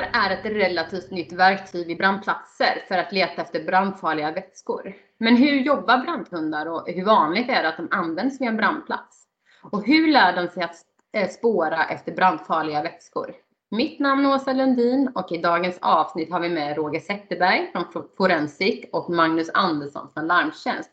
Brandhundar 0.00 0.30
är 0.30 0.30
ett 0.30 0.44
relativt 0.44 1.10
nytt 1.10 1.32
verktyg 1.32 1.86
vid 1.86 1.98
brandplatser 1.98 2.84
för 2.88 2.98
att 2.98 3.12
leta 3.12 3.42
efter 3.42 3.64
brandfarliga 3.64 4.32
vätskor. 4.32 4.94
Men 5.18 5.36
hur 5.36 5.60
jobbar 5.60 5.98
brandhundar 5.98 6.66
och 6.66 6.88
hur 6.88 7.04
vanligt 7.04 7.48
är 7.48 7.62
det 7.62 7.68
att 7.68 7.76
de 7.76 7.88
används 7.90 8.40
vid 8.40 8.48
en 8.48 8.56
brandplats? 8.56 9.26
Och 9.62 9.86
hur 9.86 10.12
lär 10.12 10.36
de 10.36 10.48
sig 10.48 10.62
att 10.62 10.76
eh, 11.12 11.28
spåra 11.28 11.84
efter 11.84 12.12
brandfarliga 12.12 12.82
vätskor? 12.82 13.34
Mitt 13.70 13.98
namn 13.98 14.26
är 14.26 14.34
Åsa 14.34 14.52
Lundin 14.52 15.10
och 15.14 15.32
i 15.32 15.38
dagens 15.38 15.78
avsnitt 15.82 16.30
har 16.30 16.40
vi 16.40 16.48
med 16.48 16.76
Roger 16.76 17.00
Zetterberg 17.00 17.70
från 17.72 17.84
Forensic 18.16 18.84
och 18.92 19.10
Magnus 19.10 19.50
Andersson 19.54 20.08
från 20.14 20.26
Larmtjänst. 20.26 20.90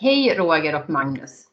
Hej 0.00 0.34
Roger 0.34 0.74
och 0.74 0.90
Magnus! 0.90 1.44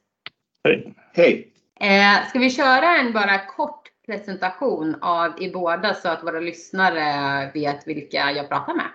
Hej! 0.63 0.95
Hej! 1.13 1.53
Eh, 1.79 2.29
ska 2.29 2.39
vi 2.39 2.49
köra 2.49 2.97
en 2.97 3.13
bara 3.13 3.45
kort 3.45 3.87
presentation 4.07 4.95
av 5.01 5.41
i 5.41 5.51
båda 5.51 5.93
så 5.93 6.09
att 6.09 6.23
våra 6.23 6.39
lyssnare 6.39 7.51
vet 7.53 7.87
vilka 7.87 8.31
jag 8.31 8.49
pratar 8.49 8.75
med? 8.75 8.85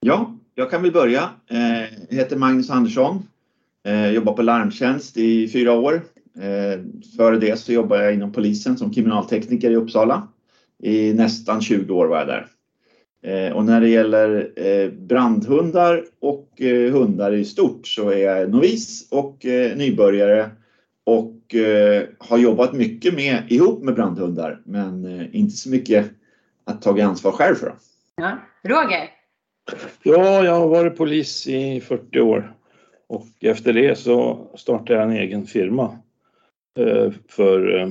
Ja, 0.00 0.34
jag 0.54 0.70
kan 0.70 0.82
väl 0.82 0.92
börja. 0.92 1.30
Eh, 1.50 1.80
jag 2.08 2.16
heter 2.16 2.36
Magnus 2.36 2.70
Andersson. 2.70 3.22
Jag 3.82 4.12
jobbar 4.12 4.32
på 4.32 4.42
Larmtjänst 4.42 5.16
i 5.16 5.48
fyra 5.48 5.72
år. 5.72 5.94
Eh, 6.38 6.80
före 7.16 7.38
det 7.38 7.58
så 7.58 7.72
jobbade 7.72 8.04
jag 8.04 8.14
inom 8.14 8.32
polisen 8.32 8.78
som 8.78 8.92
kriminaltekniker 8.92 9.70
i 9.70 9.76
Uppsala. 9.76 10.28
I 10.82 11.12
nästan 11.14 11.60
20 11.60 11.94
år 11.94 12.06
var 12.06 12.18
jag 12.18 12.26
där. 12.26 12.46
Och 13.54 13.64
när 13.64 13.80
det 13.80 13.88
gäller 13.88 14.50
brandhundar 14.90 16.04
och 16.20 16.48
hundar 16.92 17.34
i 17.34 17.44
stort 17.44 17.86
så 17.86 18.10
är 18.10 18.16
jag 18.16 18.50
novis 18.50 19.08
och 19.10 19.38
nybörjare 19.76 20.50
och 21.06 21.54
eh, 21.54 22.04
har 22.18 22.38
jobbat 22.38 22.72
mycket 22.72 23.14
med, 23.14 23.42
ihop 23.48 23.82
med 23.82 23.94
brandhundar 23.94 24.60
men 24.64 25.04
eh, 25.04 25.36
inte 25.36 25.56
så 25.56 25.70
mycket 25.70 26.10
att 26.64 26.82
ta 26.82 27.02
ansvar 27.02 27.32
själv 27.32 27.54
för. 27.54 27.74
Ja. 28.16 28.38
Roger? 28.62 29.10
Ja, 30.02 30.44
jag 30.44 30.60
har 30.60 30.68
varit 30.68 30.96
polis 30.96 31.46
i 31.46 31.80
40 31.80 32.20
år 32.20 32.56
och 33.06 33.26
efter 33.40 33.72
det 33.72 33.98
så 33.98 34.46
startade 34.54 34.98
jag 34.98 35.02
en 35.02 35.16
egen 35.16 35.46
firma 35.46 35.98
eh, 36.78 37.12
för 37.28 37.78
eh, 37.80 37.88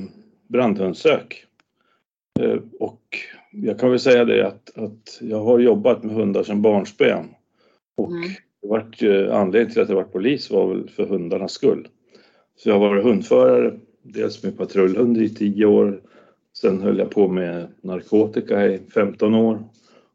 brandhundssök. 0.48 1.44
Eh, 2.40 2.58
och 2.80 3.02
jag 3.50 3.80
kan 3.80 3.90
väl 3.90 4.00
säga 4.00 4.24
det 4.24 4.46
att, 4.46 4.78
att 4.78 5.18
jag 5.20 5.44
har 5.44 5.58
jobbat 5.58 6.02
med 6.02 6.14
hundar 6.14 6.42
sedan 6.42 6.62
barnsben 6.62 7.28
och 7.96 8.10
mm. 8.10 8.22
det 8.62 8.68
vart, 8.68 9.02
anledningen 9.32 9.72
till 9.72 9.82
att 9.82 9.88
jag 9.88 9.96
var 9.96 10.04
polis 10.04 10.50
var 10.50 10.66
väl 10.66 10.90
för 10.90 11.06
hundarnas 11.06 11.52
skull. 11.52 11.88
Så 12.56 12.68
jag 12.68 12.78
har 12.78 12.88
varit 12.88 13.04
hundförare, 13.04 13.74
dels 14.02 14.42
med 14.42 14.58
patrullhund 14.58 15.18
i 15.18 15.28
10 15.28 15.66
år. 15.66 16.00
Sen 16.52 16.82
höll 16.82 16.98
jag 16.98 17.10
på 17.10 17.28
med 17.28 17.66
narkotika 17.80 18.66
i 18.66 18.80
15 18.94 19.34
år 19.34 19.64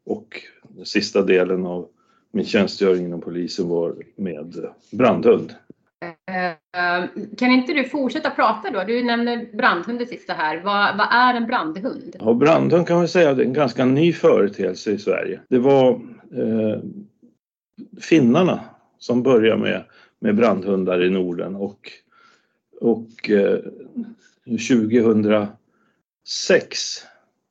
och 0.04 0.40
den 0.68 0.86
sista 0.86 1.22
delen 1.22 1.66
av 1.66 1.88
min 2.32 2.44
tjänstgöring 2.44 3.04
inom 3.04 3.20
polisen 3.20 3.68
var 3.68 3.94
med 4.16 4.66
brandhund. 4.92 5.54
Eh, 6.02 7.04
kan 7.38 7.50
inte 7.50 7.72
du 7.72 7.84
fortsätta 7.84 8.30
prata 8.30 8.70
då? 8.70 8.84
Du 8.86 9.04
nämnde 9.04 9.46
brandhund 9.52 9.98
det 9.98 10.06
sista 10.06 10.32
här. 10.32 10.60
Vad, 10.64 10.96
vad 10.96 11.06
är 11.10 11.34
en 11.34 11.46
brandhund? 11.46 12.16
Ja, 12.18 12.34
brandhund 12.34 12.86
kan 12.86 12.96
man 12.96 13.08
säga 13.08 13.30
är 13.30 13.40
en 13.40 13.52
ganska 13.52 13.84
ny 13.84 14.12
företeelse 14.12 14.90
i 14.90 14.98
Sverige. 14.98 15.40
Det 15.48 15.58
var 15.58 15.90
eh, 16.36 16.80
finnarna 18.00 18.60
som 18.98 19.22
började 19.22 19.62
med, 19.62 19.84
med 20.18 20.36
brandhundar 20.36 21.04
i 21.04 21.10
Norden 21.10 21.56
och 21.56 21.92
och 22.82 23.30
eh, 23.30 23.58
2006 24.44 25.56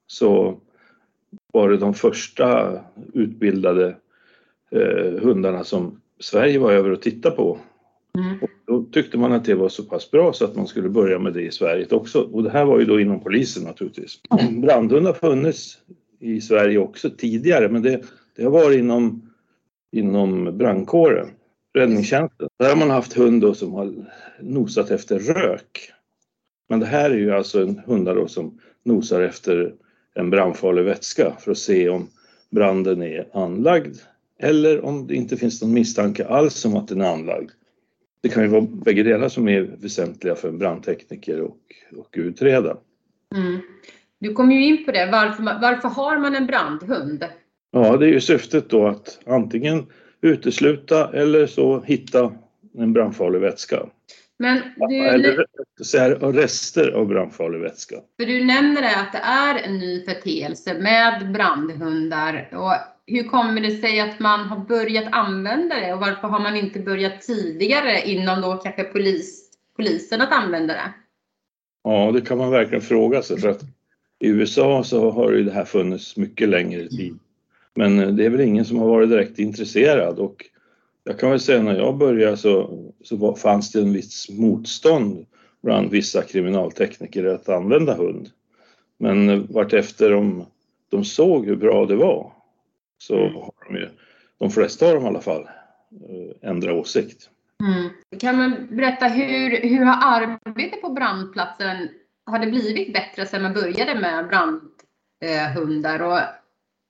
så 0.08 0.60
var 1.54 1.70
det 1.70 1.78
de 1.78 1.94
första 1.94 2.80
utbildade 3.14 3.96
eh, 4.72 5.22
hundarna 5.22 5.64
som 5.64 6.02
Sverige 6.20 6.60
var 6.60 6.72
över 6.72 6.90
och 6.90 7.02
tittade 7.02 7.36
på. 7.36 7.60
Mm. 8.18 8.38
Och 8.42 8.50
då 8.66 8.84
tyckte 8.84 9.18
man 9.18 9.32
att 9.32 9.46
det 9.46 9.56
var 9.56 9.70
så 9.70 9.84
pass 9.84 10.12
bra 10.12 10.34
så 10.34 10.46
att 10.46 10.56
man 10.56 10.68
skulle 10.68 10.90
börja 10.90 11.20
med 11.20 11.34
det 11.34 11.42
i 11.42 11.52
Sverige 11.52 11.88
också. 11.90 12.22
Och 12.22 12.44
det 12.44 12.50
här 12.50 12.66
var 12.66 12.80
ju 12.80 12.86
då 12.86 13.00
inom 13.00 13.20
polisen 13.20 13.64
naturligtvis. 13.64 14.20
Mm. 14.40 14.62
Brandhund 14.62 15.06
har 15.06 15.14
funnits 15.14 15.78
i 16.20 16.42
Sverige 16.42 16.78
också 16.78 17.10
tidigare 17.10 17.70
men 17.70 17.82
det, 17.82 18.02
det 18.36 18.44
har 18.44 18.52
varit 18.52 18.80
inom, 18.80 19.30
inom 19.92 20.58
brandkåren 20.58 21.28
räddningstjänsten. 21.74 22.48
Där 22.60 22.70
har 22.70 22.76
man 22.76 22.90
haft 22.90 23.14
hund 23.14 23.58
som 23.58 23.74
har 23.74 23.94
nosat 24.40 24.92
efter 24.92 25.20
rök. 25.20 25.92
Men 26.70 26.80
det 26.80 26.86
här 26.86 27.12
är 27.12 27.18
ju 27.18 27.32
alltså 27.32 27.62
en 27.62 27.82
hundar 27.86 28.28
som 28.28 28.60
nosar 28.84 29.22
efter 29.22 29.74
en 30.14 30.30
brandfarlig 30.30 30.84
vätska 30.84 31.36
för 31.40 31.52
att 31.52 31.58
se 31.58 31.90
om 31.90 32.10
branden 32.50 33.02
är 33.02 33.28
anlagd 33.34 33.96
eller 34.40 34.86
om 34.86 35.08
det 35.08 35.16
inte 35.16 35.38
finns 35.38 35.62
någon 35.62 35.74
misstanke 35.74 36.26
alls 36.26 36.66
om 36.66 36.76
att 36.76 36.88
den 36.88 37.02
är 37.02 37.14
anlagd. 37.14 37.52
Det 38.22 38.30
kan 38.30 38.44
ju 38.44 38.50
vara 38.50 38.62
bägge 38.62 39.04
delar 39.04 39.30
som 39.30 39.48
är 39.48 39.62
väsentliga 39.62 40.36
för 40.36 40.50
en 40.50 40.58
brandtekniker 40.58 41.42
och, 41.42 41.58
och 41.98 42.10
utreda. 42.14 42.78
Mm. 43.36 43.62
Du 44.20 44.34
kom 44.34 44.52
ju 44.52 44.66
in 44.66 44.86
på 44.86 44.92
det. 44.92 45.10
Varför, 45.12 45.44
varför 45.44 45.88
har 45.88 46.18
man 46.18 46.36
en 46.36 46.48
brandhund? 46.48 47.26
Ja, 47.72 47.98
det 47.98 48.06
är 48.06 48.12
ju 48.12 48.22
syftet 48.22 48.70
då 48.70 48.88
att 48.88 49.20
antingen 49.26 49.86
utesluta 50.22 51.14
eller 51.14 51.48
så 51.48 51.82
hitta 51.82 52.34
en 52.78 52.94
brandfarlig 52.94 53.40
vätska. 53.40 53.86
Men 54.38 54.62
du, 54.90 54.98
eller 54.98 55.46
så 55.82 56.32
rester 56.32 56.92
av 56.92 57.08
brandfarlig 57.08 57.60
vätska. 57.60 57.96
För 58.20 58.26
du 58.26 58.44
nämner 58.44 58.84
att 58.84 59.12
det 59.12 59.18
är 59.18 59.64
en 59.64 59.80
ny 59.80 60.06
förteelse 60.06 60.74
med 60.74 61.32
brandhundar. 61.34 62.50
Och 62.52 62.74
hur 63.08 63.24
kommer 63.24 63.62
det 63.62 63.72
sig 63.72 64.00
att 64.00 64.20
man 64.20 64.40
har 64.40 64.60
börjat 64.60 65.08
använda 65.12 65.76
det 65.76 65.94
och 65.94 66.00
varför 66.00 66.28
har 66.28 66.40
man 66.40 66.56
inte 66.56 66.80
börjat 66.80 67.22
tidigare 67.22 68.02
inom 68.06 68.42
då 68.42 68.58
kanske 68.58 68.84
polis, 68.84 69.52
polisen 69.76 70.22
att 70.22 70.32
använda 70.32 70.74
det? 70.74 70.94
Ja, 71.84 72.12
det 72.12 72.22
kan 72.22 72.38
man 72.38 72.52
verkligen 72.52 72.82
fråga 72.82 73.22
sig 73.22 73.40
för 73.40 73.50
att 73.50 73.62
i 74.20 74.28
USA 74.28 74.84
så 74.84 75.12
har 75.12 75.32
ju 75.32 75.44
det 75.44 75.52
här 75.52 75.66
funnits 75.66 76.18
mycket 76.18 76.50
längre 76.50 76.88
tid. 76.88 77.20
Men 77.76 78.00
eh, 78.00 78.08
det 78.08 78.26
är 78.26 78.30
väl 78.30 78.42
ingen 78.42 78.66
som 78.66 78.78
har 78.78 78.88
varit 78.88 79.10
direkt 79.10 79.40
intresserad 79.40 80.20
och 80.20 80.46
jag 81.04 81.20
kan 81.20 81.30
väl 81.30 81.40
säga 81.40 81.62
när 81.62 81.76
jag 81.76 81.98
började 81.98 82.38
så, 82.38 82.80
så 83.04 83.36
fanns 83.36 83.72
det 83.72 83.82
en 83.82 83.94
viss 83.94 84.30
motstånd 84.30 85.26
bland 85.64 85.90
vissa 85.90 86.22
kriminaltekniker 86.22 87.26
att 87.26 87.50
använda 87.50 87.94
hund. 87.94 88.30
Men 88.98 89.30
eh, 89.30 89.40
vartefter 89.50 90.10
de, 90.10 90.46
de 90.90 91.04
såg 91.04 91.46
hur 91.46 91.56
bra 91.56 91.86
det 91.86 91.96
var 91.96 92.34
så 92.98 93.18
mm. 93.18 93.36
har 93.36 93.54
de 93.68 93.76
ju, 93.76 93.90
de 94.40 94.52
flesta 94.52 94.88
av 94.88 94.94
dem 94.94 95.04
i 95.04 95.08
alla 95.08 95.22
fall, 95.22 95.42
eh, 95.42 96.50
ändrat 96.50 96.76
åsikt. 96.76 97.30
Mm. 97.64 97.90
Kan 98.20 98.38
man 98.38 98.68
berätta 98.72 99.08
hur, 99.08 99.70
hur 99.70 99.86
har 99.86 100.22
arbetet 100.22 100.82
på 100.82 100.90
brandplatsen, 100.90 101.90
har 102.26 102.40
det 102.40 102.48
blivit 102.48 102.94
bättre 102.94 103.26
sedan 103.26 103.42
man 103.42 103.54
började 103.54 104.00
med 104.00 104.28
brandhundar? 104.28 106.02
Och 106.02 106.20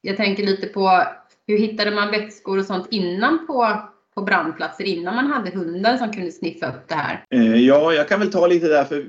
jag 0.02 0.18
tänker 0.18 0.44
lite 0.44 0.68
på 0.68 1.04
hur 1.48 1.58
hittade 1.58 1.92
man 1.92 2.12
vätskor 2.12 2.58
och 2.58 2.66
sånt 2.66 2.88
innan 2.92 3.48
på, 3.48 3.82
på 4.16 4.22
brandplatser 4.22 4.84
innan 4.84 5.16
man 5.16 5.28
hade 5.28 5.52
hundar 5.52 5.98
som 5.98 6.12
kunde 6.12 6.32
sniffa 6.32 6.68
upp 6.68 6.88
det 6.88 6.96
här? 6.96 7.26
Eh, 7.30 7.56
ja, 7.56 7.94
jag 7.94 8.08
kan 8.08 8.20
väl 8.20 8.32
ta 8.32 8.48
lite 8.48 8.68
där 8.68 8.84
för 8.84 9.06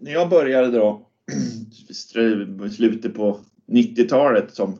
när 0.00 0.12
jag 0.12 0.28
började 0.28 0.70
då 0.70 1.06
slutet 2.76 3.14
på 3.14 3.40
90-talet 3.68 4.54
som 4.54 4.78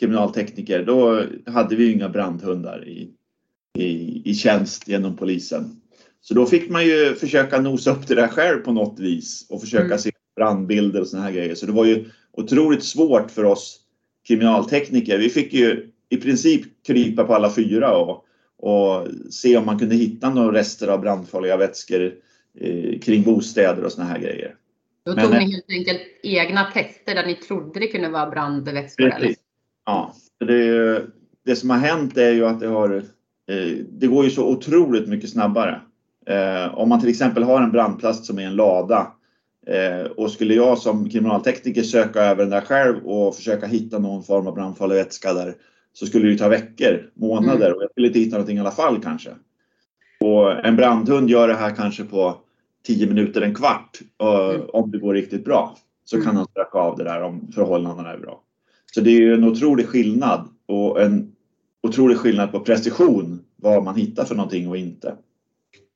kriminaltekniker, 0.00 0.84
då 0.84 1.24
hade 1.46 1.76
vi 1.76 1.92
inga 1.92 2.08
brandhundar 2.08 2.88
i, 2.88 3.10
i, 3.78 4.22
i 4.30 4.34
tjänst 4.34 4.88
genom 4.88 5.16
polisen. 5.16 5.80
Så 6.20 6.34
då 6.34 6.46
fick 6.46 6.70
man 6.70 6.86
ju 6.86 7.14
försöka 7.14 7.60
nosa 7.60 7.90
upp 7.90 8.06
det 8.06 8.14
där 8.14 8.28
själv 8.28 8.58
på 8.58 8.72
något 8.72 9.00
vis 9.00 9.46
och 9.50 9.60
försöka 9.60 9.84
mm. 9.84 9.98
se 9.98 10.10
brandbilder 10.36 11.00
och 11.00 11.06
såna 11.06 11.22
här 11.22 11.32
grejer. 11.32 11.54
Så 11.54 11.66
det 11.66 11.72
var 11.72 11.84
ju 11.84 12.04
otroligt 12.32 12.84
svårt 12.84 13.30
för 13.30 13.44
oss 13.44 13.80
kriminaltekniker. 14.28 15.18
Vi 15.18 15.28
fick 15.28 15.52
ju 15.52 15.90
i 16.08 16.16
princip 16.16 16.86
krypa 16.86 17.24
på 17.24 17.34
alla 17.34 17.54
fyra 17.54 17.96
och, 17.96 18.24
och 18.58 19.06
se 19.30 19.56
om 19.56 19.66
man 19.66 19.78
kunde 19.78 19.94
hitta 19.94 20.30
några 20.30 20.58
rester 20.58 20.88
av 20.88 21.00
brandfarliga 21.00 21.56
vätskor 21.56 22.12
eh, 22.60 22.98
kring 22.98 23.22
bostäder 23.22 23.84
och 23.84 23.92
såna 23.92 24.06
här 24.06 24.18
grejer. 24.18 24.54
Då 25.04 25.14
tog 25.14 25.30
Men, 25.30 25.38
ni 25.38 25.52
helt 25.52 25.70
enkelt 25.70 26.02
egna 26.22 26.64
tester 26.64 27.14
där 27.14 27.26
ni 27.26 27.34
trodde 27.34 27.80
det 27.80 27.86
kunde 27.86 28.08
vara 28.08 28.30
brandvätskor? 28.30 29.12
Eller? 29.12 29.34
Ja, 29.86 30.14
det, 30.40 31.02
det 31.44 31.56
som 31.56 31.70
har 31.70 31.78
hänt 31.78 32.16
är 32.16 32.30
ju 32.30 32.46
att 32.46 32.60
det 32.60 32.66
har 32.66 32.96
eh, 33.50 33.76
det 33.88 34.06
går 34.06 34.24
ju 34.24 34.30
så 34.30 34.48
otroligt 34.48 35.08
mycket 35.08 35.30
snabbare. 35.30 35.80
Eh, 36.26 36.78
om 36.78 36.88
man 36.88 37.00
till 37.00 37.10
exempel 37.10 37.42
har 37.42 37.62
en 37.62 37.72
brandplast 37.72 38.24
som 38.24 38.38
är 38.38 38.46
en 38.46 38.56
lada 38.56 39.06
Eh, 39.06 39.17
och 40.16 40.30
skulle 40.30 40.54
jag 40.54 40.78
som 40.78 41.10
kriminaltekniker 41.10 41.82
söka 41.82 42.20
över 42.20 42.42
den 42.42 42.50
där 42.50 42.60
själv 42.60 43.06
och 43.06 43.36
försöka 43.36 43.66
hitta 43.66 43.98
någon 43.98 44.22
form 44.22 44.46
av 44.46 44.54
brandfarlig 44.54 44.96
vätska 44.96 45.32
där 45.32 45.54
så 45.92 46.06
skulle 46.06 46.28
det 46.28 46.38
ta 46.38 46.48
veckor, 46.48 47.10
månader 47.14 47.66
mm. 47.66 47.76
och 47.76 47.82
jag 47.82 47.90
skulle 47.90 48.06
inte 48.06 48.18
hitta 48.18 48.36
någonting 48.36 48.56
i 48.56 48.60
alla 48.60 48.70
fall 48.70 49.02
kanske. 49.02 49.30
Och 50.20 50.66
en 50.66 50.76
brandhund 50.76 51.30
gör 51.30 51.48
det 51.48 51.54
här 51.54 51.76
kanske 51.76 52.04
på 52.04 52.36
10 52.86 53.06
minuter, 53.06 53.42
en 53.42 53.54
kvart 53.54 53.98
mm. 54.22 54.62
om 54.72 54.90
det 54.90 54.98
går 54.98 55.14
riktigt 55.14 55.44
bra. 55.44 55.76
Så 56.04 56.16
kan 56.16 56.22
mm. 56.22 56.36
han 56.36 56.46
söka 56.54 56.78
av 56.78 56.98
det 56.98 57.04
där 57.04 57.22
om 57.22 57.52
förhållandena 57.54 58.12
är 58.12 58.18
bra. 58.18 58.42
Så 58.94 59.00
det 59.00 59.10
är 59.10 59.20
ju 59.20 59.34
en 59.34 59.44
otrolig 59.44 59.86
skillnad 59.86 60.48
och 60.66 61.02
en 61.02 61.32
otrolig 61.82 62.16
skillnad 62.16 62.52
på 62.52 62.60
precision 62.60 63.40
vad 63.56 63.84
man 63.84 63.96
hittar 63.96 64.24
för 64.24 64.34
någonting 64.34 64.68
och 64.68 64.76
inte. 64.76 65.14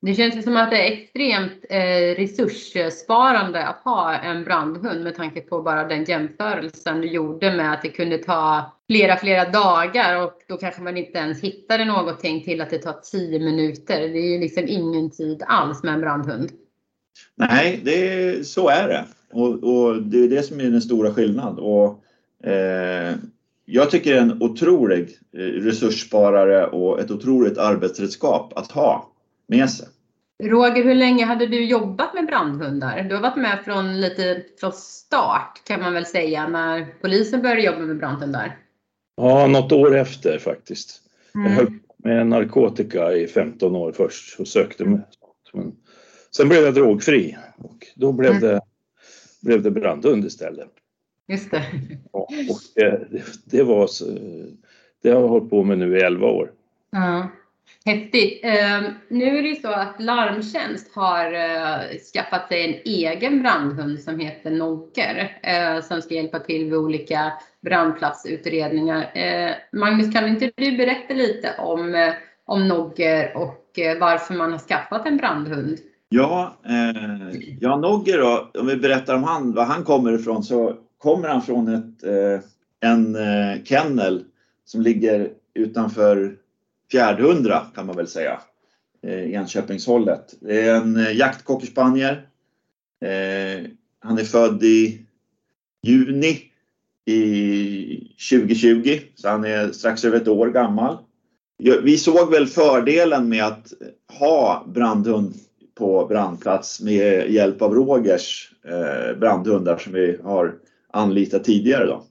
Det 0.04 0.14
känns 0.14 0.36
ju 0.36 0.42
som 0.42 0.56
att 0.56 0.70
det 0.70 0.76
är 0.76 0.92
extremt 0.92 1.64
eh, 1.70 2.20
resurssparande 2.20 3.66
att 3.66 3.80
ha 3.84 4.14
en 4.14 4.44
brandhund 4.44 5.04
med 5.04 5.14
tanke 5.14 5.40
på 5.40 5.62
bara 5.62 5.88
den 5.88 6.04
jämförelsen 6.04 7.00
du 7.00 7.08
gjorde 7.08 7.56
med 7.56 7.72
att 7.72 7.82
det 7.82 7.88
kunde 7.88 8.18
ta 8.18 8.72
flera, 8.90 9.16
flera 9.16 9.50
dagar 9.50 10.22
och 10.22 10.32
då 10.48 10.56
kanske 10.56 10.82
man 10.82 10.96
inte 10.96 11.18
ens 11.18 11.40
hittade 11.40 11.84
någonting 11.84 12.44
till 12.44 12.60
att 12.60 12.70
det 12.70 12.78
tar 12.78 13.00
tio 13.12 13.38
minuter. 13.38 14.00
Det 14.00 14.18
är 14.18 14.34
ju 14.34 14.40
liksom 14.40 14.64
ingen 14.68 15.10
tid 15.10 15.42
alls 15.46 15.82
med 15.82 15.94
en 15.94 16.00
brandhund. 16.00 16.50
Nej, 17.34 17.80
det, 17.84 18.46
så 18.46 18.68
är 18.68 18.88
det. 18.88 19.04
Och, 19.32 19.48
och 19.48 20.02
det 20.02 20.24
är 20.24 20.28
det 20.28 20.42
som 20.42 20.60
är 20.60 20.64
den 20.64 20.82
stora 20.82 21.14
skillnaden. 21.14 21.58
Och, 21.58 22.04
eh, 22.48 23.14
jag 23.64 23.90
tycker 23.90 24.12
det 24.12 24.18
är 24.18 24.22
en 24.22 24.42
otrolig 24.42 25.18
eh, 25.36 25.40
resurssparare 25.40 26.66
och 26.66 27.00
ett 27.00 27.10
otroligt 27.10 27.58
arbetsredskap 27.58 28.52
att 28.56 28.70
ha 28.70 29.11
med 29.46 29.70
sig. 29.70 29.88
Roger, 30.42 30.84
hur 30.84 30.94
länge 30.94 31.24
hade 31.24 31.46
du 31.46 31.64
jobbat 31.64 32.14
med 32.14 32.26
brandhundar? 32.26 33.02
Du 33.02 33.14
har 33.14 33.22
varit 33.22 33.36
med 33.36 33.58
från 33.64 34.00
lite 34.00 34.42
från 34.60 34.72
start 34.72 35.62
kan 35.64 35.80
man 35.80 35.92
väl 35.92 36.06
säga 36.06 36.48
när 36.48 36.86
polisen 37.00 37.42
började 37.42 37.62
jobba 37.62 37.78
med 37.78 37.98
brandhundar? 37.98 38.58
Ja, 39.16 39.46
något 39.46 39.72
år 39.72 39.96
efter 39.96 40.38
faktiskt. 40.38 41.00
Mm. 41.34 41.46
Jag 41.46 41.58
höll 41.58 41.78
med 41.96 42.26
narkotika 42.26 43.12
i 43.12 43.26
15 43.26 43.76
år 43.76 43.92
först 43.92 44.40
och 44.40 44.48
sökte 44.48 44.84
med 44.84 45.02
Men 45.52 45.76
sen 46.36 46.48
blev 46.48 46.64
jag 46.64 46.74
drogfri 46.74 47.36
och 47.56 47.86
då 47.94 48.12
blev, 48.12 48.30
mm. 48.30 48.42
det, 48.42 48.60
blev 49.42 49.62
det 49.62 49.70
brandhund 49.70 50.24
istället. 50.24 50.70
Just 51.28 51.50
det. 51.50 51.62
Ja, 52.12 52.28
och 52.28 52.82
eh, 52.82 53.00
det, 53.10 53.22
det 53.44 53.62
var 53.62 53.86
så, 53.86 54.04
det 55.02 55.10
har 55.10 55.20
jag 55.20 55.28
hållit 55.28 55.50
på 55.50 55.64
med 55.64 55.78
nu 55.78 55.98
i 55.98 56.00
11 56.00 56.26
år. 56.26 56.52
Ja. 56.90 57.28
Häftigt. 57.84 58.44
Eh, 58.44 58.82
nu 59.08 59.38
är 59.38 59.42
det 59.42 59.48
ju 59.48 59.54
så 59.54 59.68
att 59.68 59.94
Larmtjänst 59.98 60.94
har 60.94 61.32
eh, 61.32 61.98
skaffat 62.12 62.48
sig 62.48 62.64
en 62.64 62.92
egen 62.92 63.42
brandhund 63.42 64.00
som 64.00 64.18
heter 64.18 64.50
Nogger 64.50 65.38
eh, 65.42 65.82
som 65.82 66.02
ska 66.02 66.14
hjälpa 66.14 66.38
till 66.38 66.64
vid 66.64 66.74
olika 66.74 67.32
brandplatsutredningar. 67.62 69.10
Eh, 69.14 69.50
Magnus, 69.72 70.12
kan 70.12 70.28
inte 70.28 70.50
du 70.56 70.76
berätta 70.76 71.14
lite 71.14 71.54
om, 71.58 71.94
eh, 71.94 72.12
om 72.44 72.68
Nogger 72.68 73.36
och 73.36 73.78
eh, 73.78 73.98
varför 73.98 74.34
man 74.34 74.52
har 74.52 74.58
skaffat 74.58 75.06
en 75.06 75.16
brandhund? 75.16 75.78
Ja, 76.08 76.56
eh, 76.64 77.40
ja 77.60 77.76
Nogger 77.76 78.18
då, 78.18 78.50
om 78.60 78.66
vi 78.66 78.76
berättar 78.76 79.14
om 79.14 79.24
han, 79.24 79.54
var 79.54 79.64
han 79.64 79.84
kommer 79.84 80.12
ifrån 80.12 80.42
så 80.42 80.76
kommer 80.98 81.28
han 81.28 81.42
från 81.42 81.74
ett, 81.74 82.04
eh, 82.04 82.90
en 82.90 83.16
eh, 83.16 83.62
kennel 83.64 84.24
som 84.64 84.82
ligger 84.82 85.30
utanför 85.54 86.36
Fjärdhundra 86.92 87.66
kan 87.74 87.86
man 87.86 87.96
väl 87.96 88.08
säga. 88.08 88.40
Eh, 89.06 89.34
Enköpingshållet. 89.34 90.34
Det 90.40 90.60
är 90.60 90.74
en 90.74 90.96
eh. 90.96 92.10
Eh, 93.04 93.66
han 94.00 94.18
är 94.18 94.24
född 94.24 94.62
i 94.62 95.06
juni 95.82 96.40
i 97.04 98.14
2020 98.30 98.98
så 99.14 99.28
han 99.28 99.44
är 99.44 99.72
strax 99.72 100.04
över 100.04 100.16
ett 100.16 100.28
år 100.28 100.48
gammal. 100.48 100.98
Vi 101.82 101.96
såg 101.96 102.30
väl 102.30 102.46
fördelen 102.46 103.28
med 103.28 103.44
att 103.44 103.72
ha 104.18 104.66
brandhund 104.74 105.34
på 105.74 106.06
brandplats 106.06 106.80
med 106.80 107.30
hjälp 107.30 107.62
av 107.62 107.74
Rogers 107.74 108.52
eh, 108.64 109.18
brandhundar 109.18 109.78
som 109.78 109.92
vi 109.92 110.18
har 110.24 110.54
anlitat 110.90 111.44
tidigare. 111.44 111.86
Då. 111.86 112.04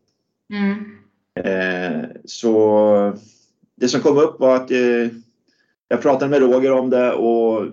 Mm. 0.53 0.97
Eh, 1.35 2.09
så 2.25 3.13
det 3.81 3.87
som 3.87 4.01
kom 4.01 4.17
upp 4.17 4.39
var 4.39 4.55
att 4.55 4.71
eh, 4.71 5.07
jag 5.87 6.01
pratade 6.01 6.31
med 6.31 6.39
Roger 6.39 6.71
om 6.71 6.89
det 6.89 7.13
och 7.13 7.65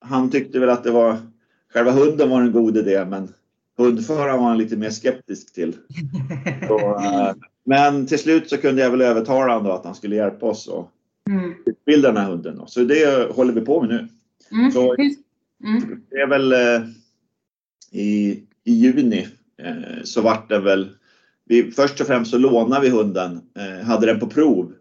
han 0.00 0.30
tyckte 0.30 0.58
väl 0.58 0.70
att 0.70 0.84
det 0.84 0.90
var 0.90 1.16
själva 1.72 1.90
hunden 1.90 2.30
var 2.30 2.40
en 2.40 2.52
god 2.52 2.76
idé 2.76 3.04
men 3.04 3.28
hundföraren 3.78 4.38
var 4.38 4.48
han 4.48 4.58
lite 4.58 4.76
mer 4.76 4.90
skeptisk 4.90 5.54
till. 5.54 5.76
Så, 6.68 6.78
eh, 6.78 7.34
men 7.64 8.06
till 8.06 8.18
slut 8.18 8.50
så 8.50 8.56
kunde 8.56 8.82
jag 8.82 8.90
väl 8.90 9.00
övertala 9.00 9.54
honom 9.54 9.72
att 9.72 9.84
han 9.84 9.94
skulle 9.94 10.16
hjälpa 10.16 10.46
oss 10.46 10.68
och 10.68 10.90
mm. 11.30 11.54
utbilda 11.66 12.08
den 12.08 12.22
här 12.22 12.30
hunden. 12.30 12.56
Då. 12.56 12.66
Så 12.66 12.80
det 12.80 13.32
håller 13.32 13.52
vi 13.52 13.60
på 13.60 13.80
med 13.80 13.90
nu. 13.90 14.08
Mm. 14.58 14.72
Så, 14.72 14.94
mm. 14.94 16.02
Det 16.10 16.16
är 16.16 16.26
väl 16.26 16.52
eh, 16.52 16.88
i, 17.90 18.42
i 18.64 18.72
juni 18.72 19.28
så 20.04 20.20
vart 20.20 20.48
det 20.48 20.58
väl 20.58 20.90
vi, 21.44 21.70
först 21.70 22.00
och 22.00 22.06
främst 22.06 22.30
så 22.30 22.38
lånade 22.38 22.82
vi 22.82 22.88
hunden, 22.88 23.40
hade 23.84 24.06
den 24.06 24.20
på 24.20 24.26
prov 24.26 24.72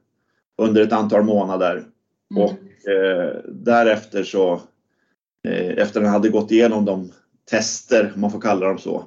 under 0.62 0.82
ett 0.82 0.94
antal 0.94 1.24
månader. 1.24 1.84
Mm. 2.32 2.44
Och 2.44 2.52
eh, 2.90 3.36
därefter 3.48 4.24
så, 4.24 4.54
eh, 5.48 5.70
efter 5.70 6.02
han 6.02 6.10
hade 6.10 6.30
gått 6.30 6.52
igenom 6.52 6.86
de 6.86 7.12
tester, 7.50 8.12
om 8.16 8.22
man 8.22 8.32
får 8.32 8.42
kalla 8.42 8.68
dem 8.68 8.78
så, 8.78 9.04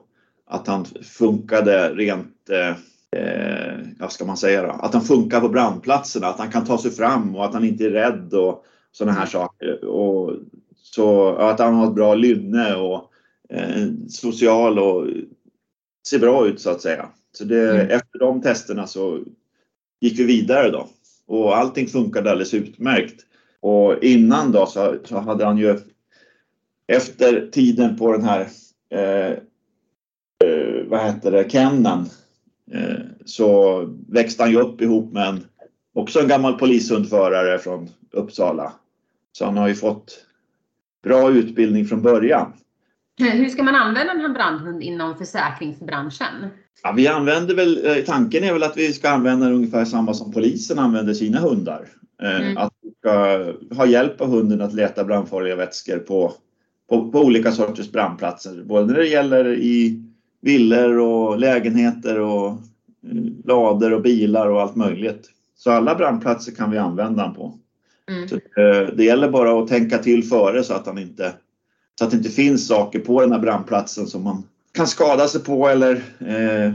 att 0.46 0.66
han 0.66 0.84
funkade 1.02 1.94
rent, 1.94 2.50
eh, 2.50 2.76
eh 3.20 3.78
vad 3.98 4.12
ska 4.12 4.24
man 4.24 4.36
säga 4.36 4.62
då? 4.62 4.70
Att 4.70 4.94
han 4.94 5.02
funkar 5.02 5.40
på 5.40 5.48
brandplatserna, 5.48 6.26
att 6.26 6.38
han 6.38 6.50
kan 6.50 6.64
ta 6.64 6.78
sig 6.78 6.90
fram 6.90 7.36
och 7.36 7.44
att 7.44 7.54
han 7.54 7.64
inte 7.64 7.84
är 7.84 7.90
rädd 7.90 8.34
och 8.34 8.64
sådana 8.92 9.18
här 9.18 9.26
saker. 9.26 9.84
Och 9.84 10.32
så 10.74 11.36
att 11.36 11.58
han 11.58 11.74
har 11.74 11.86
ett 11.86 11.94
bra 11.94 12.14
lynne 12.14 12.74
och 12.74 13.10
eh, 13.48 13.86
social 14.08 14.78
och 14.78 15.06
ser 16.08 16.18
bra 16.18 16.46
ut 16.46 16.60
så 16.60 16.70
att 16.70 16.80
säga. 16.80 17.08
Så 17.32 17.44
det, 17.44 17.70
mm. 17.70 17.90
efter 17.90 18.18
de 18.18 18.42
testerna 18.42 18.86
så 18.86 19.20
gick 20.00 20.18
vi 20.18 20.24
vidare 20.24 20.70
då 20.70 20.88
och 21.26 21.56
allting 21.56 21.86
funkade 21.86 22.30
alldeles 22.30 22.54
utmärkt. 22.54 23.20
Och 23.60 24.04
innan 24.04 24.52
då 24.52 24.66
så, 24.66 24.96
så 25.04 25.18
hade 25.18 25.44
han 25.44 25.58
ju 25.58 25.78
efter 26.86 27.50
tiden 27.52 27.96
på 27.96 28.12
den 28.12 28.24
här 28.24 28.48
eh, 28.90 29.30
eh, 30.44 30.84
vad 30.86 31.00
heter 31.00 31.30
det, 31.30 31.50
kenneln, 31.50 32.06
eh, 32.72 33.04
så 33.24 33.80
växte 34.08 34.42
han 34.42 34.52
ju 34.52 34.58
upp 34.60 34.80
ihop 34.80 35.12
med 35.12 35.28
en 35.28 35.46
också 35.94 36.20
en 36.20 36.28
gammal 36.28 36.58
polishundförare 36.58 37.58
från 37.58 37.88
Uppsala. 38.10 38.72
Så 39.32 39.44
han 39.44 39.56
har 39.56 39.69
ju 39.69 39.74
fått 39.74 40.26
bra 41.02 41.31
utbildning 41.31 41.84
från 41.84 42.02
början. 42.02 42.52
Hur 43.18 43.48
ska 43.48 43.62
man 43.62 43.74
använda 43.74 44.12
en 44.12 44.32
brandhund 44.32 44.82
inom 44.82 45.16
försäkringsbranschen? 45.16 46.50
Ja, 46.82 46.92
vi 46.92 47.08
använder 47.08 47.54
väl, 47.54 47.86
eh, 47.86 48.04
tanken 48.04 48.44
är 48.44 48.52
väl 48.52 48.62
att 48.62 48.76
vi 48.76 48.92
ska 48.92 49.08
använda 49.08 49.50
ungefär 49.50 49.84
samma 49.84 50.14
som 50.14 50.32
polisen 50.32 50.78
använder 50.78 51.14
sina 51.14 51.38
hundar. 51.38 51.88
Eh, 52.22 52.40
mm. 52.40 52.56
Att 52.56 52.72
vi 52.82 52.90
ska 52.98 53.44
ha 53.76 53.86
hjälp 53.86 54.20
av 54.20 54.28
hunden 54.28 54.60
att 54.60 54.74
leta 54.74 55.04
brandfarliga 55.04 55.56
vätskor 55.56 55.98
på, 55.98 56.32
på, 56.88 57.10
på 57.10 57.20
olika 57.20 57.52
sorters 57.52 57.92
brandplatser. 57.92 58.62
Både 58.64 58.92
när 58.92 58.98
det 58.98 59.06
gäller 59.06 59.52
i 59.54 60.02
villor 60.40 60.98
och 60.98 61.38
lägenheter 61.38 62.20
och 62.20 62.46
eh, 62.48 62.56
lader 63.44 63.92
och 63.92 64.02
bilar 64.02 64.48
och 64.48 64.62
allt 64.62 64.76
möjligt. 64.76 65.30
Så 65.56 65.70
alla 65.70 65.94
brandplatser 65.94 66.52
kan 66.52 66.70
vi 66.70 66.78
använda 66.78 67.22
den 67.22 67.34
på. 67.34 67.58
Mm. 68.10 68.28
Så, 68.28 68.38
det 68.96 69.04
gäller 69.04 69.28
bara 69.28 69.62
att 69.62 69.68
tänka 69.68 69.98
till 69.98 70.24
före 70.24 70.62
så 70.62 70.74
att, 70.74 70.86
han 70.86 70.98
inte, 70.98 71.32
så 71.98 72.05
att 72.05 72.10
det 72.10 72.17
inte 72.17 72.31
finns 72.31 72.69
saker 72.69 72.98
på 72.98 73.20
den 73.20 73.32
här 73.32 73.39
brandplatsen 73.39 74.06
som 74.06 74.22
man 74.22 74.43
kan 74.72 74.86
skada 74.86 75.29
sig 75.29 75.44
på 75.44 75.69
eller 75.69 76.03
eh, 76.19 76.67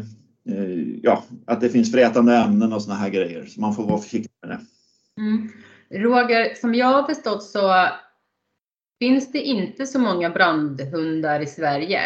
eh, 0.56 0.98
ja, 1.04 1.24
att 1.46 1.62
det 1.62 1.70
finns 1.70 1.92
frätande 1.92 2.36
ämnen 2.36 2.74
och 2.74 2.82
såna 2.82 2.96
här 2.96 3.10
grejer. 3.10 3.46
Så 3.46 3.62
man 3.62 3.76
får 3.76 3.84
vara 3.84 4.00
försiktig 4.00 4.32
med 4.42 4.50
det. 4.50 4.60
Mm. 5.22 5.50
Roger, 5.90 6.56
som 6.56 6.76
jag 6.76 6.88
har 6.88 7.04
förstått 7.04 7.44
så 7.44 7.88
finns 9.00 9.32
det 9.32 9.40
inte 9.40 9.86
så 9.86 10.00
många 10.00 10.30
brandhundar 10.30 11.40
i 11.40 11.46
Sverige. 11.46 12.02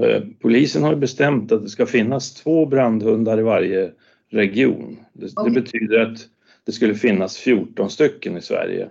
Eh, 0.00 0.22
polisen 0.40 0.82
har 0.82 0.94
bestämt 0.94 1.52
att 1.52 1.62
det 1.62 1.68
ska 1.68 1.86
finnas 1.86 2.34
två 2.34 2.66
brandhundar 2.66 3.38
i 3.38 3.42
varje 3.42 3.92
region. 4.30 4.98
Det, 5.12 5.26
okay. 5.26 5.44
det 5.44 5.60
betyder 5.60 6.00
att 6.00 6.18
det 6.66 6.72
skulle 6.72 6.94
finnas 6.94 7.36
14 7.36 7.90
stycken 7.90 8.36
i 8.36 8.42
Sverige. 8.42 8.88